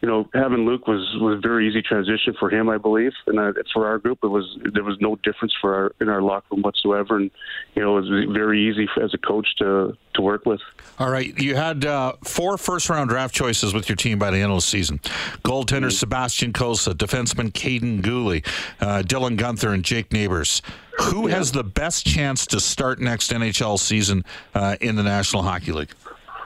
you 0.00 0.08
know, 0.08 0.28
having 0.32 0.64
Luke 0.64 0.86
was 0.86 1.00
was 1.20 1.38
a 1.38 1.40
very 1.40 1.68
easy 1.68 1.82
transition 1.82 2.34
for 2.38 2.48
him, 2.48 2.68
I 2.68 2.78
believe, 2.78 3.12
and 3.26 3.40
uh, 3.40 3.52
for 3.72 3.88
our 3.88 3.98
group, 3.98 4.20
it 4.22 4.28
was 4.28 4.46
there 4.72 4.84
was 4.84 4.96
no 5.00 5.16
difference 5.16 5.52
for 5.60 5.74
our 5.74 5.92
in 6.00 6.08
our 6.08 6.22
locker 6.22 6.46
room 6.52 6.62
whatsoever, 6.62 7.16
and 7.16 7.32
you 7.74 7.82
know, 7.82 7.98
it 7.98 8.02
was 8.02 8.26
very 8.32 8.70
easy 8.70 8.88
as 9.02 9.12
a 9.12 9.18
coach 9.18 9.48
to 9.58 9.96
to 10.14 10.22
work 10.22 10.46
with. 10.46 10.60
All 11.00 11.10
right, 11.10 11.36
you 11.36 11.56
had 11.56 11.84
uh, 11.84 12.12
four 12.22 12.56
first 12.56 12.88
round 12.88 13.10
draft 13.10 13.34
choices 13.34 13.74
with 13.74 13.88
your 13.88 13.96
team 13.96 14.20
by 14.20 14.30
the 14.30 14.38
end 14.38 14.52
of 14.52 14.58
the 14.58 14.62
season: 14.62 15.00
goaltender 15.44 15.88
mm-hmm. 15.88 15.88
Sebastian 15.90 16.52
Cossa, 16.52 16.94
defenseman 16.94 17.50
Kaiden 17.50 18.00
Guhle, 18.00 18.46
uh, 18.80 19.02
Dylan 19.02 19.36
Guenther, 19.36 19.74
and 19.74 19.84
Jake 19.84 20.12
Neighbors. 20.14 20.62
Who 21.00 21.28
yeah. 21.28 21.36
has 21.36 21.52
the 21.52 21.64
best 21.64 22.06
chance 22.06 22.46
to 22.46 22.60
start 22.60 23.00
next 23.00 23.32
NHL 23.32 23.78
season 23.78 24.24
uh, 24.54 24.76
in 24.80 24.96
the 24.96 25.02
National 25.02 25.42
Hockey 25.42 25.72
League? 25.72 25.92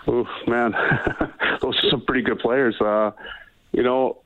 Oh 0.06 0.26
man, 0.46 0.72
those 1.60 1.76
are 1.84 1.90
some 1.90 2.00
pretty 2.00 2.22
good 2.22 2.38
players. 2.38 2.80
Uh, 2.80 3.12
you 3.72 3.82
know, 3.82 4.18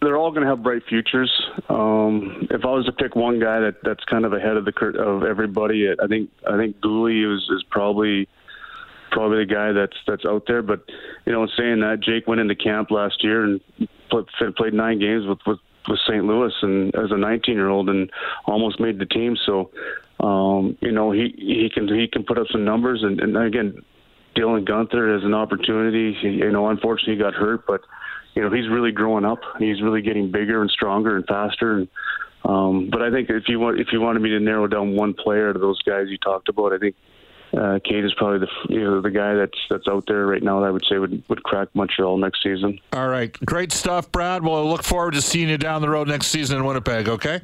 they're 0.00 0.16
all 0.16 0.30
going 0.30 0.42
to 0.42 0.48
have 0.48 0.62
bright 0.62 0.84
futures. 0.88 1.32
Um, 1.68 2.46
if 2.50 2.64
I 2.64 2.68
was 2.68 2.86
to 2.86 2.92
pick 2.92 3.16
one 3.16 3.40
guy 3.40 3.60
that 3.60 3.82
that's 3.82 4.04
kind 4.04 4.24
of 4.24 4.32
ahead 4.32 4.56
of 4.56 4.64
the 4.64 4.72
cur- 4.72 4.90
of 4.96 5.24
everybody, 5.24 5.90
I 5.90 6.06
think 6.06 6.30
I 6.48 6.56
think 6.56 6.80
Guhle 6.80 7.36
is, 7.36 7.42
is 7.50 7.64
probably 7.64 8.28
probably 9.10 9.38
the 9.38 9.52
guy 9.52 9.72
that's 9.72 9.96
that's 10.06 10.24
out 10.24 10.44
there. 10.46 10.62
But 10.62 10.82
you 11.24 11.32
know, 11.32 11.48
saying 11.58 11.80
that, 11.80 12.00
Jake 12.00 12.28
went 12.28 12.40
into 12.40 12.54
camp 12.54 12.92
last 12.92 13.24
year 13.24 13.44
and 13.44 13.60
played, 14.10 14.26
played 14.56 14.74
nine 14.74 15.00
games 15.00 15.26
with 15.26 15.40
with 15.44 15.58
with 15.88 16.00
St. 16.08 16.24
Louis 16.24 16.52
and 16.62 16.94
as 16.94 17.10
a 17.10 17.16
19 17.16 17.54
year 17.54 17.68
old 17.68 17.88
and 17.88 18.10
almost 18.46 18.80
made 18.80 18.98
the 18.98 19.06
team. 19.06 19.36
So, 19.44 19.70
um, 20.20 20.76
you 20.80 20.92
know, 20.92 21.12
he 21.12 21.34
he 21.36 21.70
can 21.72 21.88
he 21.88 22.08
can 22.08 22.24
put 22.24 22.38
up 22.38 22.46
some 22.50 22.64
numbers. 22.64 23.02
And, 23.02 23.20
and 23.20 23.36
again, 23.36 23.82
Dylan 24.36 24.66
Guenther 24.66 25.14
has 25.14 25.24
an 25.24 25.34
opportunity. 25.34 26.16
He, 26.20 26.28
you 26.28 26.50
know, 26.50 26.68
unfortunately, 26.68 27.14
he 27.14 27.20
got 27.20 27.34
hurt, 27.34 27.66
but 27.66 27.80
you 28.34 28.42
know, 28.42 28.50
he's 28.50 28.68
really 28.68 28.92
growing 28.92 29.24
up. 29.24 29.40
He's 29.58 29.80
really 29.82 30.02
getting 30.02 30.30
bigger 30.30 30.60
and 30.60 30.70
stronger 30.70 31.16
and 31.16 31.26
faster. 31.26 31.78
And 31.78 31.88
um, 32.44 32.90
but 32.90 33.02
I 33.02 33.10
think 33.10 33.30
if 33.30 33.48
you 33.48 33.58
want 33.58 33.80
if 33.80 33.88
you 33.92 34.00
wanted 34.00 34.20
me 34.20 34.30
to 34.30 34.40
narrow 34.40 34.66
down 34.66 34.94
one 34.94 35.14
player 35.14 35.52
to 35.52 35.58
those 35.58 35.80
guys 35.82 36.06
you 36.08 36.18
talked 36.18 36.48
about, 36.48 36.72
I 36.72 36.78
think 36.78 36.94
uh, 37.52 37.78
Cade 37.84 38.04
is 38.04 38.14
probably 38.14 38.40
the 38.40 38.48
you 38.68 38.82
know 38.82 39.00
the 39.00 39.10
guy 39.10 39.34
that's 39.34 39.58
that's 39.70 39.88
out 39.88 40.04
there 40.06 40.26
right 40.26 40.42
now 40.42 40.60
that 40.60 40.66
I 40.66 40.70
would 40.70 40.84
say 40.88 40.98
would 40.98 41.22
would 41.28 41.42
crack 41.42 41.68
Montreal 41.74 42.16
next 42.18 42.42
season. 42.42 42.78
All 42.92 43.08
right, 43.08 43.32
great 43.44 43.72
stuff, 43.72 44.10
Brad. 44.12 44.42
We'll 44.42 44.68
look 44.68 44.82
forward 44.82 45.14
to 45.14 45.22
seeing 45.22 45.48
you 45.48 45.58
down 45.58 45.82
the 45.82 45.90
road 45.90 46.08
next 46.08 46.28
season 46.28 46.58
in 46.58 46.64
Winnipeg. 46.64 47.08
Okay. 47.08 47.40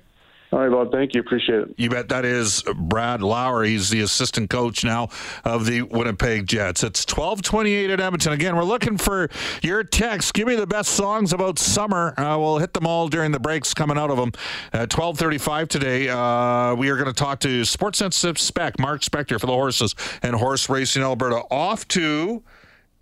All 0.52 0.58
right, 0.58 0.70
Bob. 0.70 0.92
Thank 0.92 1.14
you. 1.14 1.22
Appreciate 1.22 1.60
it. 1.60 1.74
You 1.78 1.88
bet. 1.88 2.10
That 2.10 2.26
is 2.26 2.62
Brad 2.76 3.22
Lauer. 3.22 3.64
He's 3.64 3.88
the 3.88 4.02
assistant 4.02 4.50
coach 4.50 4.84
now 4.84 5.08
of 5.44 5.64
the 5.64 5.80
Winnipeg 5.80 6.46
Jets. 6.46 6.84
It's 6.84 7.06
twelve 7.06 7.40
twenty-eight 7.40 7.88
at 7.88 8.00
Edmonton. 8.00 8.34
Again, 8.34 8.54
we're 8.54 8.62
looking 8.62 8.98
for 8.98 9.30
your 9.62 9.82
text. 9.82 10.34
Give 10.34 10.46
me 10.46 10.54
the 10.54 10.66
best 10.66 10.90
songs 10.90 11.32
about 11.32 11.58
summer. 11.58 12.12
Uh, 12.20 12.36
we'll 12.38 12.58
hit 12.58 12.74
them 12.74 12.86
all 12.86 13.08
during 13.08 13.32
the 13.32 13.40
breaks 13.40 13.72
coming 13.72 13.96
out 13.96 14.10
of 14.10 14.18
them. 14.18 14.32
At 14.74 14.90
twelve 14.90 15.18
thirty-five 15.18 15.68
today, 15.68 16.10
uh, 16.10 16.74
we 16.74 16.90
are 16.90 16.96
going 16.96 17.06
to 17.06 17.14
talk 17.14 17.40
to 17.40 17.64
sports 17.64 17.96
sensitive 17.98 18.38
spec 18.38 18.78
Mark 18.78 19.00
Spector 19.00 19.40
for 19.40 19.46
the 19.46 19.54
horses 19.54 19.94
and 20.22 20.36
horse 20.36 20.68
racing 20.68 21.02
Alberta. 21.02 21.44
Off 21.50 21.88
to 21.88 22.42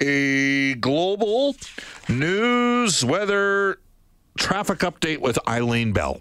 a 0.01 0.75
global 0.75 1.57
news 2.09 3.05
weather 3.05 3.81
traffic 4.39 4.79
update 4.79 5.19
with 5.19 5.37
Eileen 5.49 5.93
Bell. 5.93 6.21